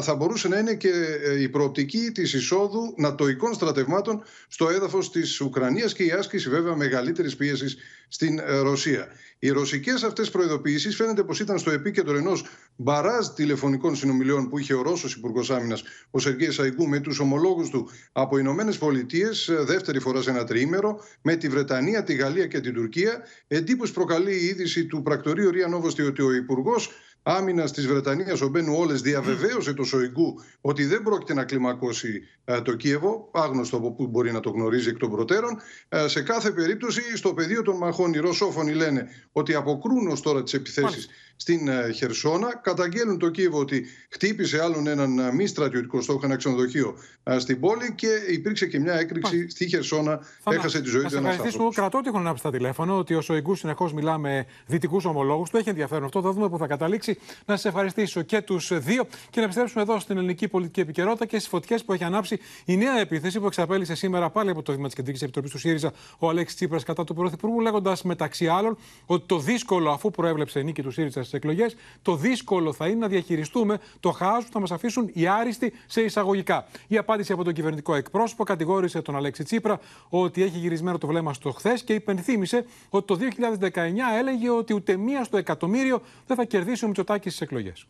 [0.00, 0.90] θα μπορούσε να είναι και
[1.24, 6.74] ε, η προοπτική της εισόδου νατοικών στρατευμάτων στο έδαφος της Ουκρανίας και η άσκηση βέβαια
[6.74, 7.76] μεγαλύτερης πίεσης
[8.08, 9.08] στην ε, Ρωσία.
[9.38, 12.44] Οι ρωσικές αυτές προειδοποιήσεις φαίνεται πως ήταν στο επίκεντρο ενός
[12.76, 17.68] μπαράζ τηλεφωνικών συνομιλιών που είχε ο Ρώσος Υπουργός Άμυνας, ο Σεργέη Σαϊγκού, με τους ομολόγους
[17.70, 22.46] του από Ηνωμένες Πολιτείες, ε, δεύτερη φορά σε ένα τριήμερο, με τη Βρετανία, τη Γαλλία
[22.46, 23.22] και την Τουρκία.
[23.48, 26.90] Εντύπωση προκαλεί η είδηση του πρακτορείου Ρία Νόβοστη ότι ο Υπουργός
[27.22, 32.60] Άμυνας της Βρετανίας, ο Μπένου Όλε, διαβεβαίωσε το Σοϊγκού ότι δεν πρόκειται να κλιμακώσει ε,
[32.60, 33.30] το Κίεβο.
[33.32, 35.58] Άγνωστο από πού μπορεί να το γνωρίζει εκ των προτέρων.
[35.88, 40.42] Ε, σε κάθε περίπτωση, στο πεδίο των μαχών, οι Ρωσόφωνοι λένε ότι αποκρούν ως τώρα
[40.42, 41.08] τις επιθέσεις
[41.40, 42.56] στην ε, Χερσόνα.
[42.62, 47.60] Καταγγέλνουν το Κίεβο ότι χτύπησε άλλον έναν ε, μη στρατιωτικό στόχο, ένα ξενοδοχείο ε, στην
[47.60, 50.20] πόλη και υπήρξε και μια έκρηξη στη Χερσόνα.
[50.42, 51.74] Θα Έχασε τη ζωή του ένας άνθρωπος.
[51.74, 55.56] Κρατώ ότι έχουν ανάψει τα τηλέφωνο ότι ο Σοϊγκού συνεχώς μιλά με δυτικούς ομολόγους του.
[55.56, 56.22] Έχει ενδιαφέρον αυτό.
[56.22, 57.18] Θα δούμε που θα καταλήξει.
[57.46, 61.36] Να σα ευχαριστήσω και τους δύο και να επιστρέψουμε εδώ στην ελληνική πολιτική επικαιρότητα και
[61.36, 64.86] στις φωτιές που έχει ανάψει η νέα επίθεση που εξαπέλυσε σήμερα πάλι από το Δήμα
[64.86, 68.76] της Κεντρικής Επιτροπής του ΣΥΡΙΖΑ ο Αλέξης Τσίπρας κατά του Πρωθυπουργού, λέγοντας μεταξύ άλλων
[69.06, 73.08] ότι το δύσκολο, αφού προέβλεψε νίκη του ΣΥΡΙΖΑ στις εκλογές, το δύσκολο θα είναι να
[73.08, 76.66] διαχειριστούμε το χάος που θα μας αφήσουν οι άριστοι σε εισαγωγικά.
[76.86, 81.32] Η απάντηση από τον κυβερνητικό εκπρόσωπο κατηγόρησε τον Αλέξη Τσίπρα ότι έχει γυρισμένο το βλέμμα
[81.32, 83.18] στο χθες και υπενθύμησε ότι το
[83.60, 83.78] 2019
[84.18, 87.86] έλεγε ότι ούτε μία στο εκατομμύριο δεν θα κερδίσει ο Μητσοτάκης στις εκλογές.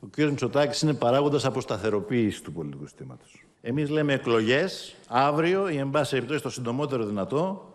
[0.00, 0.16] Ο κ.
[0.18, 3.44] Μητσοτάκης είναι παράγοντας αποσταθεροποίησης του πολιτικού συστήματος.
[3.60, 7.74] Εμείς λέμε εκλογές αύριο ή, εν πάση περιπτώσει, το συντομότερο δυνατό,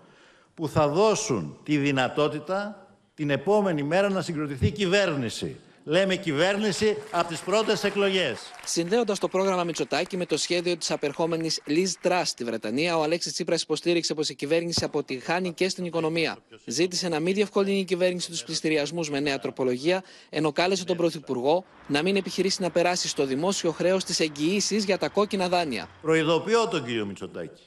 [0.54, 5.56] που θα δώσουν τη δυνατότητα την επόμενη μέρα να συγκροτηθεί η κυβέρνηση.
[5.84, 8.40] Λέμε κυβέρνηση από τις πρώτες εκλογές.
[8.66, 13.34] Συνδέοντας το πρόγραμμα Μητσοτάκη με το σχέδιο της απερχόμενης Liz Truss στη Βρετανία, ο Αλέξης
[13.34, 16.38] Τσίπρας υποστήριξε πως η κυβέρνηση αποτυγχάνει και στην οικονομία.
[16.66, 21.66] Ζήτησε να μην διευκολύνει η κυβέρνηση τους πληστηριασμούς με νέα τροπολογία, ενώ κάλεσε τον Πρωθυπουργό
[21.88, 25.90] να μην επιχειρήσει να περάσει στο δημόσιο χρέος τις εγγυήσεις για τα κόκκινα δάνεια.
[26.02, 27.64] Προειδοποιώ τον κύριο Μητσοτάκη.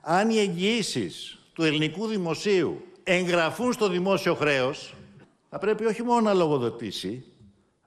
[0.00, 4.94] Αν οι εγγυήσεις του ελληνικού δημοσίου εγγραφούν στο δημόσιο χρέος,
[5.50, 7.24] θα πρέπει όχι μόνο να λογοδοτήσει,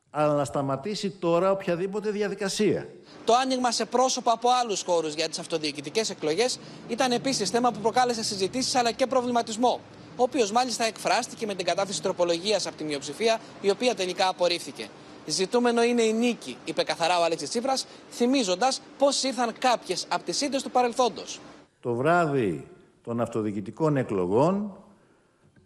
[0.10, 2.88] αλλά να σταματήσει τώρα οποιαδήποτε διαδικασία.
[3.26, 7.80] Το άνοιγμα σε πρόσωπα από άλλους χώρους για τις αυτοδιοικητικές εκλογές ήταν επίσης θέμα που
[7.80, 9.80] προκάλεσε συζητήσεις αλλά και προβληματισμό.
[10.16, 14.88] Ο οποίος μάλιστα εκφράστηκε με την κατάθεση τροπολογίας από τη μειοψηφία, η οποία τελικά απορρίφθηκε.
[15.26, 20.42] Ζητούμενο είναι η νίκη, είπε καθαρά ο Αλέξης Τσίπρας, θυμίζοντας πώς ήρθαν κάποιες από τις
[20.42, 21.40] ήττε του παρελθόντος.
[21.82, 22.68] Το βράδυ
[23.04, 24.76] των αυτοδιοικητικών εκλογών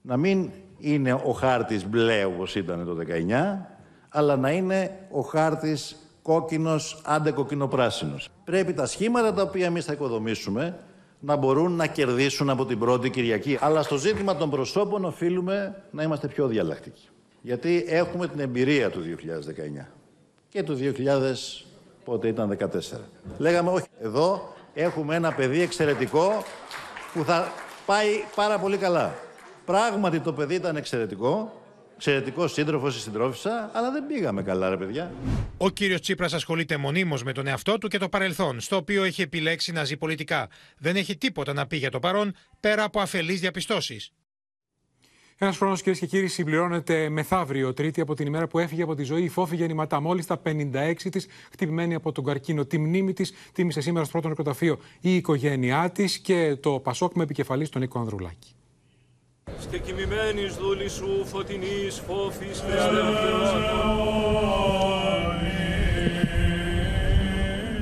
[0.06, 3.66] να μην είναι ο χάρτης μπλε όπως ήταν το 19,
[4.10, 8.30] αλλά να είναι ο χάρτης κόκκινος, άντε κοκκινοπράσινος.
[8.44, 10.78] Πρέπει τα σχήματα τα οποία εμείς θα οικοδομήσουμε
[11.20, 13.58] να μπορούν να κερδίσουν από την πρώτη Κυριακή.
[13.62, 17.08] Αλλά στο ζήτημα των προσώπων οφείλουμε να είμαστε πιο διαλλακτικοί.
[17.42, 19.02] Γιατί έχουμε την εμπειρία του
[19.82, 19.86] 2019
[20.50, 21.64] και του 2000,
[22.06, 23.00] πότε ήταν 14.
[23.38, 26.44] Λέγαμε όχι, εδώ έχουμε ένα παιδί εξαιρετικό
[27.14, 27.52] που θα
[27.86, 29.14] πάει πάρα πολύ καλά.
[29.66, 31.60] Πράγματι το παιδί ήταν εξαιρετικό.
[31.96, 35.12] Εξαιρετικός σύντροφος ή συντρόφισσα, αλλά δεν πήγαμε καλά, ρε παιδιά.
[35.58, 39.22] Ο κύριος Τσίπρας ασχολείται μονίμως με τον εαυτό του και το παρελθόν, στο οποίο έχει
[39.22, 40.48] επιλέξει να ζει πολιτικά.
[40.78, 44.12] Δεν έχει τίποτα να πει για το παρόν, πέρα από αφελείς διαπιστώσεις.
[45.38, 49.04] Ένας χρόνος, κυρίες και κύριοι, συμπληρώνεται μεθαύριο, Τρίτη, από την ημέρα που έφυγε από τη
[49.04, 50.00] ζωή η Φόφη γεννηματά.
[50.00, 52.66] Μόλις τα 56 της, χτυπημένη από τον καρκίνο.
[52.66, 57.24] Τη μνήμη της τίμησε σήμερα στο πρώτο νεκροταφείο η οικογένειά της και το Πασόκ με
[57.24, 58.55] επικεφαλής τον Νίκο Ανδρουλάκη.
[59.76, 62.80] Και κοιμημένης δούλη σου φωτεινής φόφης Χριστέ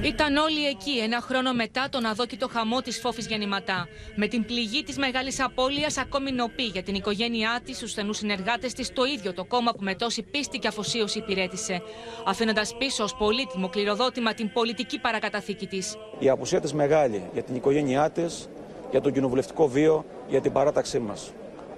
[0.03, 3.87] Ήταν όλοι εκεί ένα χρόνο μετά τον αδόκητο χαμό της Φόφης γεννηματά.
[4.15, 8.73] Με την πληγή της μεγάλης απώλειας ακόμη νοπή για την οικογένειά της, στους στενούς συνεργάτες
[8.73, 11.81] της, το ίδιο το κόμμα που με τόση πίστη και αφοσίωση υπηρέτησε.
[12.25, 15.97] Αφήνοντας πίσω ως πολύτιμο κληροδότημα την πολιτική παρακαταθήκη της.
[16.19, 18.49] Η απουσία της μεγάλη για την οικογένειά της,
[18.91, 21.31] για τον κοινοβουλευτικό βίο, για την παράταξή μας.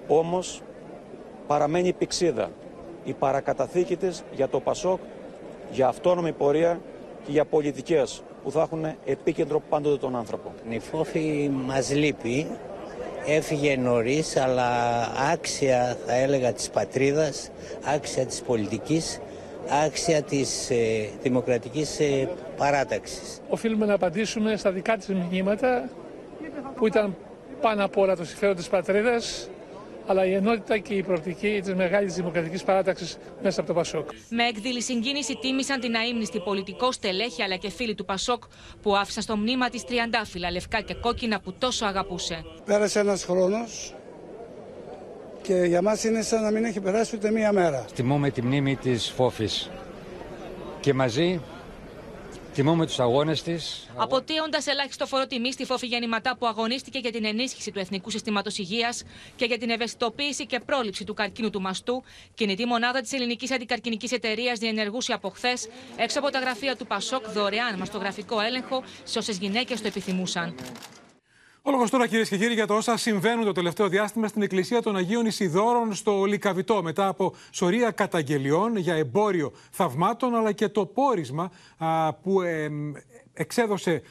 [0.08, 0.62] Όμως
[1.48, 2.50] παραμένει η πηξίδα,
[3.04, 5.00] η παρακαταθήκη της για το ΠΑΣΟΚ,
[5.72, 6.80] για αυτόνομη πορεία
[7.26, 10.54] και για πολιτικές που θα έχουν επίκεντρο πάντοτε τον άνθρωπο.
[10.70, 12.48] Η φόφη μας λείπει,
[13.26, 14.68] έφυγε νωρίς αλλά
[15.32, 17.50] άξια θα έλεγα της πατρίδας,
[17.96, 19.20] άξια της πολιτικής,
[19.86, 23.42] άξια της ε, δημοκρατικής ε, παράταξης.
[23.50, 25.90] Οφείλουμε να απαντήσουμε στα δικά της μηνύματα
[26.76, 27.16] που ήταν
[27.62, 29.50] πάνω απ' όλα το συμφέρον της πατρίδας
[30.06, 34.10] αλλά η ενότητα και η προοπτική της μεγάλης δημοκρατικής παράταξης μέσα από το Πασόκ.
[34.30, 38.44] Με έκδηλη συγκίνηση τίμησαν την αίμνηστη πολιτικό στελέχη αλλά και φίλοι του Πασόκ
[38.82, 42.44] που άφησαν στο μνήμα της τριαντάφυλλα λευκά και κόκκινα που τόσο αγαπούσε.
[42.66, 43.96] Πέρασε ένας χρόνος
[45.42, 47.86] και για μας είναι σαν να μην έχει περάσει ούτε μία μέρα.
[47.96, 49.70] Τιμούμε τη μνήμη της Φόφης
[50.80, 51.42] και μαζί
[52.56, 53.88] Τιμούμε τους αγώνες της.
[53.96, 58.58] Αποτείοντα ελάχιστο φορό τιμή στη Φόφη Γεννηματά που αγωνίστηκε για την ενίσχυση του Εθνικού Συστήματος
[58.58, 59.04] Υγείας
[59.36, 62.04] και για την ευαισθητοποίηση και πρόληψη του καρκίνου του μαστού,
[62.34, 67.30] κινητή μονάδα της Ελληνικής Αντικαρκυνική Εταιρείας διενεργούσε από χθες έξω από τα γραφεία του Πασόκ
[67.30, 70.56] δωρεάν μαστογραφικό έλεγχο σε όσες γυναίκες το επιθυμούσαν.
[71.68, 74.82] Ο λόγος τώρα, κυρίες και κύριοι, για το όσα συμβαίνουν το τελευταίο διάστημα στην Εκκλησία
[74.82, 80.86] των Αγίων Ισιδόρων στο Λικαβιτό, μετά από σωρία καταγγελιών για εμπόριο θαυμάτων, αλλά και το
[80.86, 81.52] πόρισμα
[82.24, 82.42] που
[83.36, 84.02] εξέδωσε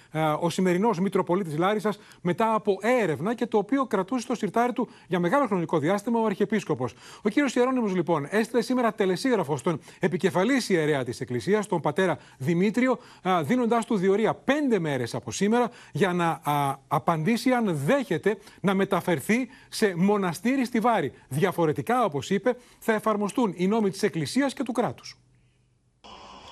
[0.40, 5.18] ο σημερινός Μητροπολίτης Λάρισας μετά από έρευνα και το οποίο κρατούσε στο σιρτάρι του για
[5.18, 6.94] μεγάλο χρονικό διάστημα ο Αρχιεπίσκοπος.
[7.22, 12.98] Ο κύριος Ιερόνιμο, λοιπόν, έστειλε σήμερα τελεσίγραφο στον επικεφαλής ιερέα της Εκκλησίας, τον πατέρα Δημήτριο,
[13.42, 16.40] δίνοντάς του διορία πέντε μέρες από σήμερα για να
[16.88, 21.12] απαντήσει αν δέχεται να μεταφερθεί σε μοναστήρι στη Βάρη.
[21.28, 25.18] Διαφορετικά, όπως είπε, θα εφαρμοστούν οι νόμοι της Εκκλησίας και του κράτους.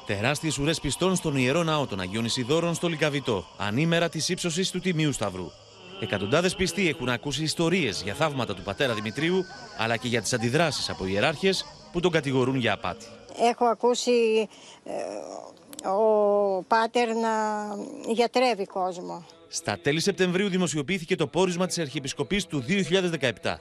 [0.07, 4.81] Τεράστιες ουρές πιστών στον ιερό ναό των Αγίων Ισιδόρων στο Λικαβιτό, ανήμερα της ύψωσης του
[4.81, 5.51] Τιμίου Σταυρού.
[6.01, 9.45] Εκατοντάδες πιστοί έχουν ακούσει ιστορίες για θαύματα του πατέρα Δημητρίου,
[9.79, 13.07] αλλά και για τις αντιδράσεις από ιεράρχες που τον κατηγορούν για απάτη.
[13.51, 14.49] Έχω ακούσει
[14.85, 17.31] ε, ο πάτερ να
[18.13, 19.25] γιατρεύει κόσμο.
[19.49, 22.65] Στα τέλη Σεπτεμβρίου δημοσιοποιήθηκε το πόρισμα της Αρχιεπισκοπής του
[23.43, 23.55] 2017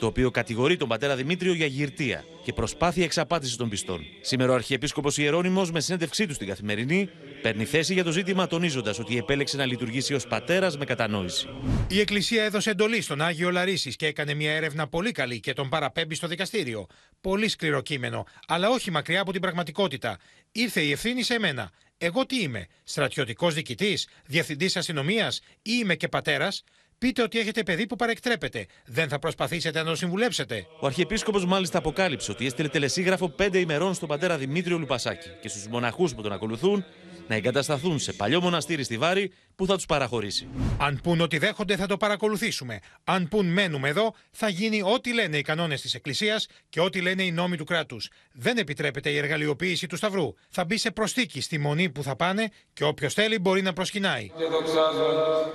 [0.00, 4.06] το οποίο κατηγορεί τον πατέρα Δημήτριο για γυρτεία και προσπάθεια εξαπάτησης των πιστών.
[4.20, 7.08] Σήμερα ο Αρχιεπίσκοπος Ιερώνυμος με συνέντευξή του στην καθημερινή
[7.42, 11.48] παίρνει θέση για το ζήτημα τονίζοντας ότι επέλεξε να λειτουργήσει ως πατέρας με κατανόηση.
[11.88, 15.68] Η Εκκλησία έδωσε εντολή στον Άγιο Λαρίσης και έκανε μια έρευνα πολύ καλή και τον
[15.68, 16.86] παραπέμπει στο δικαστήριο.
[17.20, 20.18] Πολύ σκληρό κείμενο, αλλά όχι μακριά από την πραγματικότητα.
[20.52, 21.70] Ήρθε η ευθύνη σε μένα.
[21.98, 26.64] Εγώ τι είμαι, στρατιωτικός διοικητής, διευθυντής αστυνομίας ή είμαι και πατέρας;
[27.00, 28.66] Πείτε ότι έχετε παιδί που παρεκτρέπεται.
[28.86, 30.66] Δεν θα προσπαθήσετε να το συμβουλέψετε.
[30.80, 35.66] Ο Αρχιεπίσκοπος μάλιστα αποκάλυψε ότι έστειλε τελεσίγραφο πέντε ημερών στον πατέρα Δημήτριο Λουπασάκη και στους
[35.66, 36.84] μοναχούς που τον ακολουθούν
[37.28, 40.48] να εγκατασταθούν σε παλιό μοναστήρι στη Βάρη που θα τους παραχωρήσει.
[40.78, 42.78] Αν πούν ότι δέχονται, θα το παρακολουθήσουμε.
[43.04, 47.22] Αν πούν μένουμε εδώ, θα γίνει ό,τι λένε οι κανόνες της Εκκλησίας και ό,τι λένε
[47.22, 48.10] οι νόμοι του κράτους.
[48.32, 50.34] Δεν επιτρέπεται η εργαλειοποίηση του Σταυρού.
[50.48, 54.30] Θα μπει σε προστίκη στη μονή που θα πάνε και όποιος θέλει μπορεί να προσκυνάει.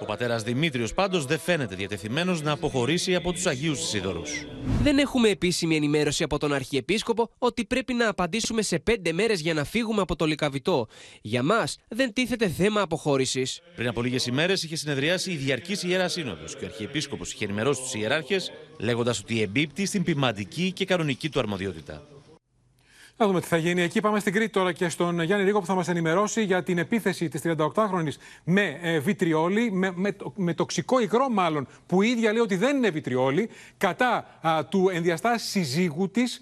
[0.02, 4.22] Ο πατέρας Δημήτριος πάντως δεν φαίνεται διατεθειμένος να αποχωρήσει από τους Αγίους Σίδωρου.
[4.82, 9.54] Δεν έχουμε επίσημη ενημέρωση από τον Αρχιεπίσκοπο ότι πρέπει να απαντήσουμε σε πέντε μέρες για
[9.54, 10.88] να φύγουμε από το Λικαβιτό.
[11.22, 13.62] Για μας δεν τίθεται θέμα αποχώρησης.
[13.76, 17.82] Πριν από λίγες ημέρες είχε συνεδριάσει η Διαρκής Ιερά Σύνοδος και ο Αρχιεπίσκοπος είχε ενημερώσει
[17.82, 22.02] τους ιεράρχες λέγοντας ότι εμπίπτει στην ποιμαντική και κανονική του αρμοδιότητα.
[23.18, 23.82] Να δούμε τι θα γίνει.
[23.82, 26.78] Εκεί πάμε στην Κρήτη τώρα και στον Γιάννη Ρίγο που θα μας ενημερώσει για την
[26.78, 28.12] επίθεση της 38χρονη
[28.44, 32.78] με ε, βιτριόλι, με, με, με, τοξικό υγρό μάλλον, που η ίδια λέει ότι δεν
[32.78, 34.40] είναι βιτριόλι, κατά
[34.70, 36.40] του ενδιαστάσει συζύγου της.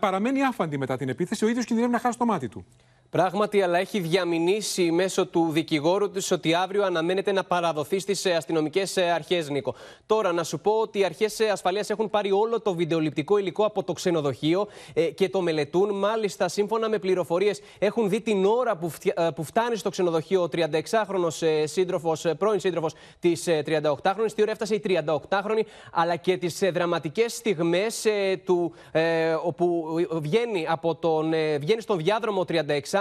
[0.00, 1.44] Παραμένει άφαντη μετά την επίθεση.
[1.44, 2.66] Ο ίδιος κινδυνεύει να χάσει το μάτι του.
[3.10, 8.96] Πράγματι, αλλά έχει διαμηνήσει μέσω του δικηγόρου της ότι αύριο αναμένεται να παραδοθεί στις αστυνομικές
[8.96, 9.74] αρχές, Νίκο.
[10.06, 13.84] Τώρα, να σου πω ότι οι αρχές ασφαλείας έχουν πάρει όλο το βιντεοληπτικό υλικό από
[13.84, 15.98] το ξενοδοχείο ε, και το μελετούν.
[15.98, 20.48] Μάλιστα, σύμφωνα με πληροφορίες, έχουν δει την ώρα που, ε, που φτάνει στο ξενοδοχείο ο
[20.52, 21.28] 36χρονο
[21.64, 24.32] σύντροφος, πρώην σύντροφος της 38χρονη.
[24.34, 28.06] Τι ώρα έφτασε η 38χρονη, αλλά και τις δραματικές στιγμές
[28.44, 28.72] του
[29.44, 32.95] όπου βγαίνει, από τον, βγαίνει στον διάδρομο 36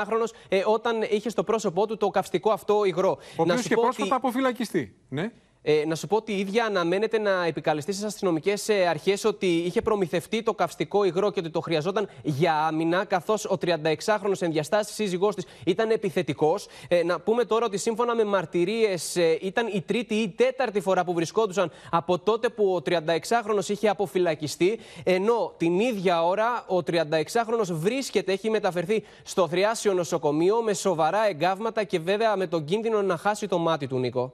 [0.47, 3.17] ε, όταν είχε στο πρόσωπό του το καυστικό αυτό υγρό.
[3.37, 4.13] Ο οποίος και πρόσφατα ότι...
[4.13, 4.95] αποφυλακιστεί.
[5.09, 5.31] Ναι.
[5.67, 9.45] Ε, να σου πω ότι η ίδια αναμένεται να επικαλεστεί στις αστυνομικές ε, αρχές ότι
[9.45, 14.93] είχε προμηθευτεί το καυστικό υγρό και ότι το χρειαζόταν για άμυνα, καθώς ο 36χρονο ενδιαστάσει
[14.93, 16.67] σύζυγός της ήταν επιθετικός.
[16.87, 21.03] Ε, να πούμε τώρα ότι σύμφωνα με μαρτυρίες ε, ήταν η τρίτη ή τέταρτη φορά
[21.03, 24.79] που βρισκόντουσαν από τότε που ο 36χρονο είχε αποφυλακιστεί.
[25.03, 31.83] Ενώ την ίδια ώρα ο 36χρονο βρίσκεται, έχει μεταφερθεί στο θριάσιο νοσοκομείο με σοβαρά εγκάβματα
[31.83, 34.33] και βέβαια με τον κίνδυνο να χάσει το μάτι του, Νίκο.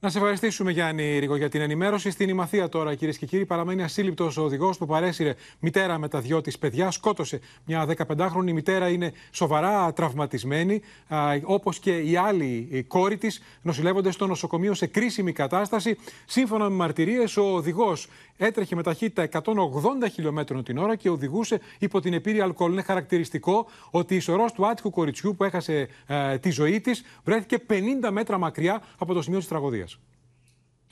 [0.00, 2.10] Να σε ευχαριστήσουμε, Γιάννη Ρίγο, για την ενημέρωση.
[2.10, 6.20] Στην Ημαθία τώρα, κυρίες και κύριοι, παραμένει ασύλληπτος ο οδηγός που παρέσυρε μητέρα με τα
[6.20, 6.90] δυο της παιδιά.
[6.90, 10.80] Σκότωσε μια 15χρονη μητέρα, είναι σοβαρά τραυματισμένη,
[11.42, 15.98] όπως και η άλλη κόρη της, νοσηλεύονται στο νοσοκομείο σε κρίσιμη κατάσταση.
[16.26, 18.08] Σύμφωνα με μαρτυρίες, ο οδηγός
[18.38, 19.42] έτρεχε με ταχύτητα 180
[20.12, 22.72] χιλιόμετρων την ώρα και οδηγούσε υπό την επίρρεια αλκοόλ.
[22.72, 27.58] Είναι χαρακτηριστικό ότι η σωρός του άτυχου κοριτσιού που έχασε ε, τη ζωή της βρέθηκε
[27.68, 29.98] 50 μέτρα μακριά από το σημείο της τραγωδίας.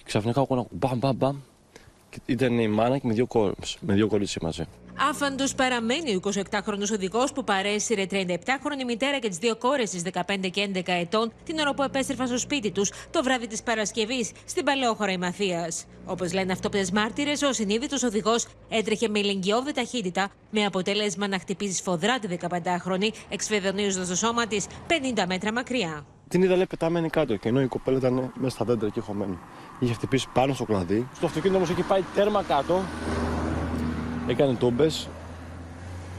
[0.04, 1.36] Ξαφνικά ακούω μπαμ μπαμ μπαμ.
[2.26, 3.26] Ήταν η μάνα και με δύο,
[3.80, 4.64] με δύο κορίτσια μαζί.
[4.98, 10.50] Άφαντος παραμένει ο 28χρονο οδηγός που παρέσυρε 37χρονη μητέρα και τις δύο κόρες τη 15
[10.50, 14.64] και 11 ετών την ώρα που επέστρεφαν στο σπίτι τους το βράδυ της Παρασκευής στην
[14.64, 15.68] παλαιόχώρα Ημαθία.
[16.04, 21.74] Όπως λένε αυτόπτες μάρτυρες, ο συνείδητος οδηγός έτρεχε με ηλικιώδη ταχύτητα με αποτέλεσμα να χτυπήσει
[21.74, 24.66] σφοδρά τη 15χρονη, εξφεδονίζοντα το σώμα της
[25.16, 26.06] 50 μέτρα μακριά.
[26.28, 29.38] Την είδα λέει πεταμένη κάτω και ενώ η κοπέλα ήταν μέσα στα δέντρα και χωμένη.
[29.78, 31.08] Είχε χτυπήσει πάνω στο κλαδί.
[31.16, 32.82] Στο αυτοκίνητο όμως έχει πάει τέρμα κάτω
[34.26, 35.08] έκανε τόμπες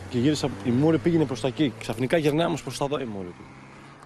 [0.10, 0.50] και γύρισα.
[0.64, 1.74] Η μούρη πήγαινε προς τα εκεί.
[1.80, 3.34] Ξαφνικά γυρνάει όμως προς τα εδώ η μούρη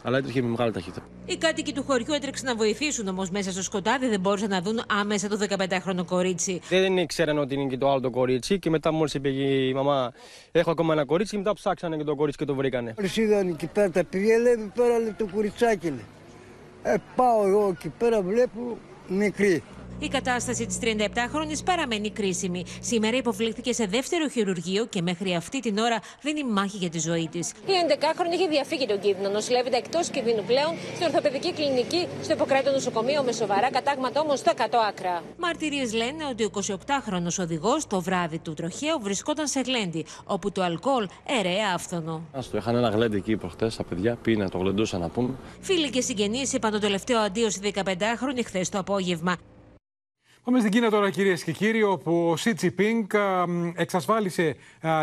[0.03, 1.05] Αλλά έτρεχε με μεγάλη ταχύτητα.
[1.25, 4.81] Οι κάτοικοι του χωριού έτρεξαν να βοηθήσουν, όμως μέσα στο σκοτάδι δεν μπορούσαν να δουν
[4.87, 6.61] άμεσα το 15χρονο κορίτσι.
[6.69, 10.11] Δεν ήξεραν ότι είναι και το άλλο το κορίτσι και μετά μόλις είπε η μαμά:
[10.51, 12.93] Έχω ακόμα ένα κορίτσι και μετά ψάξανε και το κορίτσι και το βρήκανε.
[12.97, 15.93] Μόλι είδαν εκεί πέρα τα παιδιά, λέει πέρα το κοριτσάκι.
[16.83, 18.77] Ε, πάω εγώ εκεί πέρα, βλέπω
[19.11, 19.61] nem crê.
[19.99, 22.65] Η κατάσταση της 37χρονη παραμένει κρίσιμη.
[22.79, 27.27] Σήμερα υποβλήθηκε σε δεύτερο χειρουργείο και μέχρι αυτή την ώρα δίνει μάχη για τη ζωή
[27.31, 27.49] της.
[27.49, 29.29] Η 11χρονη έχει διαφύγει τον κίνδυνο.
[29.29, 34.51] Νοσηλεύεται εκτός κινδύνου πλέον στην ορθοπαιδική κλινική στο υποκράτο νοσοκομείο με σοβαρά κατάγματα όμως στο
[34.57, 35.23] 100 άκρα.
[35.37, 40.63] Μαρτυρίες λένε ότι ο 28χρονο οδηγός το βράδυ του τροχαίου βρισκόταν σε γλέντι, όπου το
[40.63, 41.07] αλκοόλ
[41.39, 42.13] ερέα άφθονο.
[42.13, 45.29] Α το είχαν ένα γλέντι εκεί προχτές, τα παιδιά πήγαινε, το γλεντούσαν να πούμε.
[45.59, 49.35] Φίλοι και συγγενείς είπαν το τελευταίο αντίο στη 15χρονη χθες το απόγευμα.
[50.43, 53.05] Πάμε στην Κίνα τώρα κυρίες και κύριοι, όπου ο Σι Τσιπίνγκ
[53.75, 54.55] εξασφάλισε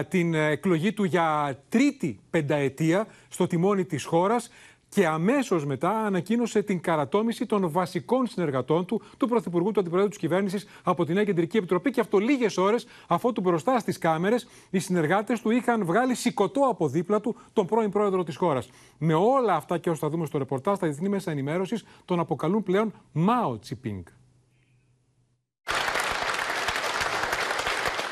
[0.09, 4.51] την εκλογή του για τρίτη πενταετία στο τιμόνι της χώρας
[4.89, 10.19] και αμέσως μετά ανακοίνωσε την καρατόμηση των βασικών συνεργατών του, του Πρωθυπουργού, του Αντιπροέδρου της
[10.19, 11.91] κυβέρνησης από την Νέα Κεντρική Επιτροπή.
[11.91, 16.61] Και αυτό λίγες ώρες αφού του μπροστά στις κάμερες οι συνεργάτες του είχαν βγάλει σηκωτό
[16.61, 18.71] από δίπλα του τον πρώην πρόεδρο της χώρας.
[18.99, 22.63] Με όλα αυτά και όσο θα δούμε στο ρεπορτάζ, τα διεθνή μέσα ενημέρωσης τον αποκαλούν
[22.63, 24.03] πλέον Μάο Τσιπίνγκ.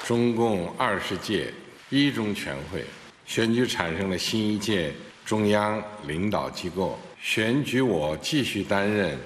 [0.06, 1.54] 中共二十届
[1.90, 2.86] 一中全会
[3.26, 4.92] 选举产生了新一届
[5.24, 9.18] 中央领导机构，选举我继续担任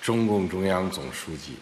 [0.00, 1.56] 中共中央总书记。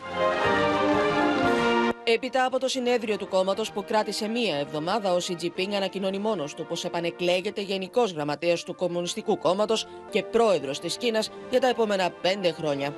[2.04, 6.66] Έπειτα από το συνέδριο του κόμματο που κράτησε μία εβδομάδα, ο Σιτζιπίνγκ ανακοινώνει μόνο του
[6.66, 9.76] πω επανεκλέγεται Γενικό Γραμματέα του Κομμουνιστικού Κόμματο
[10.10, 12.92] και πρόεδρο τη Κίνα για τα επόμενα πέντε χρόνια.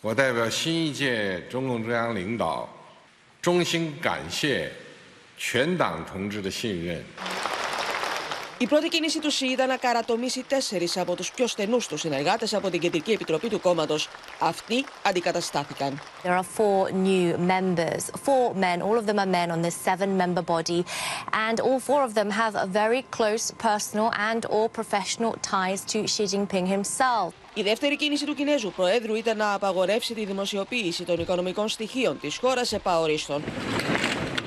[0.00, 2.68] 我代表新一届中共中央领导，
[3.40, 4.70] 衷心感谢
[5.42, 7.04] 全党同志的信任。
[8.60, 12.46] Η πρώτη κίνηση του ΣΥ ήταν να καρατομήσει τέσσερι από του πιο στενού του συνεργάτε
[12.52, 13.96] από την Κεντρική Επιτροπή του κόμματο.
[14.38, 16.00] Αυτοί αντικαταστάθηκαν.
[16.22, 20.16] There are four new members, four men, all of them are men on this seven
[20.16, 20.84] member body,
[21.48, 25.98] and all four of them have a very close personal and or professional ties to
[26.14, 27.32] Xi Jinping himself.
[27.54, 32.36] Η δεύτερη κίνηση του Κινέζου Προέδρου ήταν να απαγορεύσει τη δημοσιοποίηση των οικονομικών στοιχείων της
[32.36, 33.42] χώρας επαορίστων.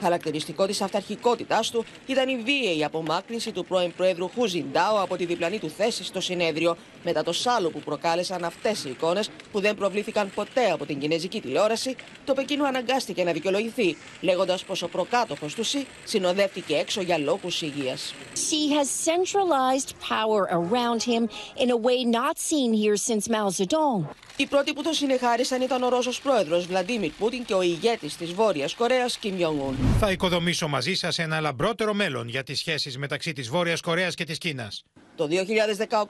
[0.07, 5.25] Χαρακτηριστικό της αυταρχικότητάς του ήταν η βίαιη απομάκρυνση του πρώην Προέδρου Χου Ζιντάο από τη
[5.25, 6.77] διπλανή του θέση στο συνέδριο,
[7.09, 11.41] μετά το σάλο που προκάλεσαν αυτές οι εικόνες που δεν προβλήθηκαν ποτέ από την κινέζικη
[11.41, 17.19] τηλεόραση, το Πεκίνο αναγκάστηκε να δικαιολογηθεί, λέγοντας πως ο προκάτοχος του ΣΥ συνοδεύτηκε έξω για
[17.19, 18.15] λόγους υγείας.
[18.35, 21.23] Xi has centralized power around him
[21.63, 24.05] in a way not seen here since Mao Zedong.
[24.37, 28.33] Οι πρώτοι που τον συνεχάρισαν ήταν ο Ρώσος πρόεδρος Βλαντίμιρ Πούτιν και ο ηγέτης της
[28.33, 29.75] Βόρειας Κορέας Κιμ Jong-un.
[29.99, 34.25] Θα οικοδομήσω μαζί σας ένα λαμπρότερο μέλλον για τις σχέσεις μεταξύ της Βόρειας Κορέας και
[34.25, 34.85] της Κίνας.
[35.17, 35.29] Το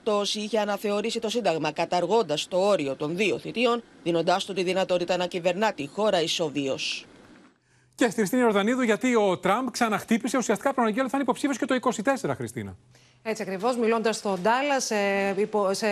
[0.05, 5.17] 2018 είχε αναθεωρήσει το Σύνταγμα καταργώντας το όριο των δύο θητείων, δίνοντάς του τη δυνατότητα
[5.17, 7.07] να κυβερνά τη χώρα ισοβίως.
[7.95, 11.67] Και στη Χριστίνα Ιορδανίδου, γιατί ο Τραμπ ξαναχτύπησε, ουσιαστικά προαναγγέλει ότι θα είναι υποψήφιος και
[11.67, 11.75] το
[12.25, 12.77] 24, Χριστίνα.
[13.29, 14.97] Έτσι ακριβώς, μιλώντας στον Ντάλλα, σε,
[15.71, 15.87] σε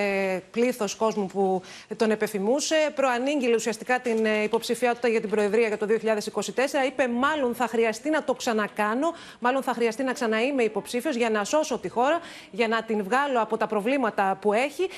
[0.51, 1.62] πλήθος κόσμου που
[1.97, 6.87] τον επεφημούσε, προανήγγειλε ουσιαστικά την υποψηφιότητα για την Προεδρία για το 2024.
[6.87, 11.45] Είπε, μάλλον θα χρειαστεί να το ξανακάνω, μάλλον θα χρειαστεί να ξαναείμαι υποψήφιος για να
[11.45, 12.18] σώσω τη χώρα,
[12.51, 14.89] για να την βγάλω από τα προβλήματα που έχει.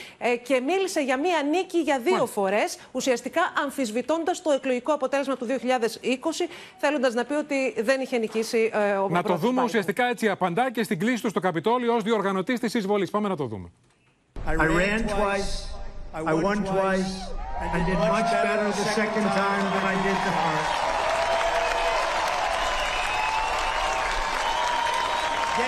[0.42, 6.48] Και μίλησε για μία νίκη για δύο φορές, ουσιαστικά αμφισβητώντας το εκλογικό αποτέλεσμα του 2020,
[6.76, 8.70] θέλοντας να πει ότι δεν είχε νικήσει
[9.04, 12.24] ο Να το δούμε ουσιαστικά έτσι απαντά και στην κλίση του στο Καπιτόλιο ως διοργανωτή
[12.59, 13.07] τη εισβολή.
[13.07, 13.71] Πάμε να το δούμε.
[14.47, 15.51] I ran twice,
[16.13, 17.13] I won twice,
[17.73, 20.71] and did much better the second time than I did the first.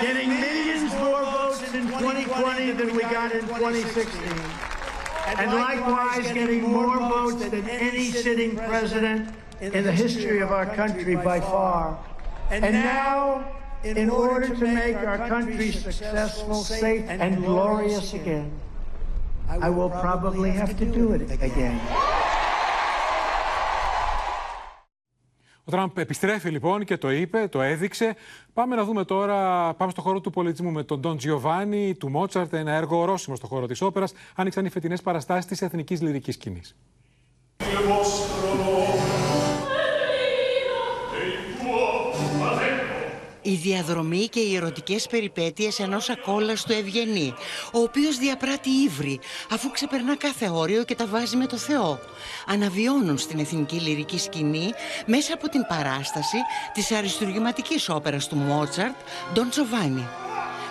[0.01, 4.73] Getting millions more votes in 2020 than we got in 2016.
[5.39, 9.29] And likewise getting more votes than any sitting president
[9.61, 11.97] in the history of our country by far.
[12.49, 13.45] And now
[13.84, 18.50] in order to make our country successful, safe, and glorious again,
[19.66, 21.78] I will probably have to do it again.
[25.64, 28.16] Ο Τραμπ επιστρέφει λοιπόν και το είπε, το έδειξε.
[28.52, 32.52] Πάμε να δούμε τώρα, πάμε στο χώρο του πολιτισμού με τον Ντόν Τζιοβάνι του Μότσαρτ,
[32.52, 34.12] ένα έργο ορόσημο στο χώρο της όπερας.
[34.34, 36.76] Άνοιξαν οι φετινές παραστάσεις της εθνικής λυρικής σκηνής.
[43.48, 47.34] Η διαδρομή και οι ερωτικές περιπέτειες ενός ακόλαστου Ευγενή,
[47.72, 49.20] ο οποίος διαπράττει ύβρι,
[49.50, 52.00] αφού ξεπερνά κάθε όριο και τα βάζει με το Θεό.
[52.46, 54.72] Αναβιώνουν στην εθνική λυρική σκηνή
[55.06, 56.36] μέσα από την παράσταση
[56.72, 58.96] της αριστουργηματικής όπερας του Μότσαρτ,
[59.32, 60.06] Ντον Τζοβάνι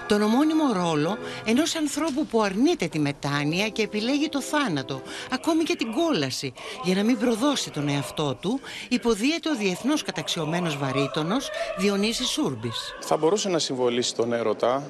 [0.08, 5.02] τον ομώνυμο ρόλο ενός ανθρώπου που αρνείται τη μετάνοια και επιλέγει το θάνατο,
[5.32, 6.54] ακόμη και την κόλαση,
[6.84, 12.96] για να μην προδώσει τον εαυτό του, υποδίεται ο διεθνώς καταξιωμένος βαρύτονος Διονύσης Σούρμπης.
[13.00, 14.84] Θα μπορούσε να συμβολήσει τον έρωτα,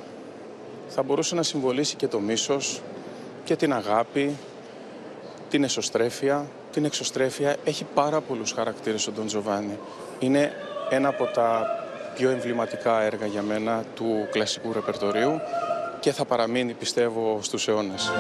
[0.88, 2.82] θα μπορούσε να συμβολήσει και το μίσος
[3.44, 4.36] και την αγάπη
[5.50, 7.56] την εσωστρέφεια, την εξωστρέφεια.
[7.64, 9.78] Έχει πάρα πολλούς χαρακτήρες ο Ντον Τζοβάνι.
[10.20, 10.54] Είναι
[10.90, 11.68] ένα από τα
[12.18, 15.40] πιο εμβληματικά έργα για μένα του κλασικού ρεπερτορίου
[16.00, 18.12] και θα παραμείνει, πιστεύω, στους αιώνες.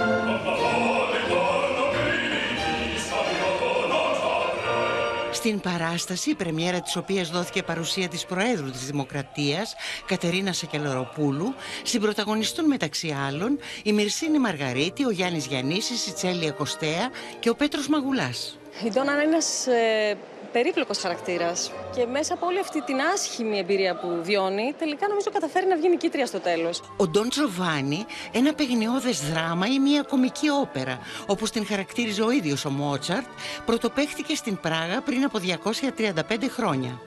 [5.31, 9.75] Στην παράσταση, η πρεμιέρα της οποίας δόθηκε παρουσία της Προέδρου της Δημοκρατίας,
[10.05, 17.49] Κατερίνα Σακελοροπούλου, συμπροταγωνιστούν μεταξύ άλλων η Μυρσίνη Μαργαρίτη, ο Γιάννης Γιαννήσης, η Τσέλια Κωστέα και
[17.49, 18.57] ο Πέτρος Μαγουλάς.
[18.85, 20.17] Η Ντόνα είναι ένας ε,
[20.57, 25.67] περίπλοκος χαρακτήρας και μέσα από όλη αυτή την άσχημη εμπειρία που βιώνει, τελικά νομίζω καταφέρει
[25.67, 26.81] να βγει νικήτρια στο τέλος.
[26.97, 32.65] Ο Ντόν Τζοβάνι, ένα παιγνιώδες δράμα ή μια κομική όπερα, όπως την χαρακτήριζε ο ίδιος
[32.65, 33.25] ο Μότσαρτ,
[33.65, 37.01] πρωτοπαίχτηκε στην Πράγα πριν από 235 χρόνια.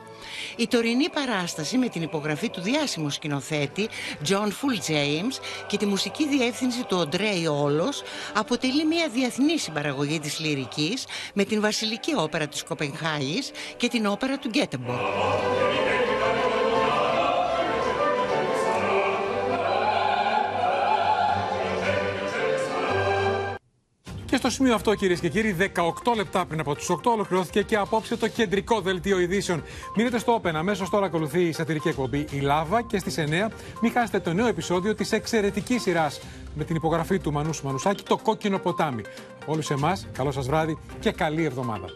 [0.57, 3.89] Η τωρινή παράσταση με την υπογραφή του διάσημου σκηνοθέτη
[4.29, 8.03] John Full James και τη μουσική διεύθυνση του Οντρέι Όλος
[8.35, 14.39] αποτελεί μια διεθνή συμπαραγωγή της λυρικής με την Βασιλική Όπερα της Κοπενχάγης και την Όπερα
[14.39, 14.95] του Γκέτεμπορ.
[24.31, 27.77] Και στο σημείο αυτό, κυρίες και κύριοι, 18 λεπτά πριν από του 8 ολοκληρώθηκε και
[27.77, 29.63] απόψε το κεντρικό δελτίο ειδήσεων.
[29.97, 30.53] Μείνετε στο Open.
[30.55, 33.51] Αμέσως τώρα ακολουθεί η σατυρική εκπομπή Η Λάβα και στις 9
[33.81, 36.21] μην χάσετε το νέο επεισόδιο της εξαιρετικής σειράς
[36.55, 39.03] με την υπογραφή του Μανούσου Μανουσάκη, Το Κόκκινο Ποτάμι.
[39.43, 41.87] Από όλους εμάς, καλό σας βράδυ και καλή εβδομάδα.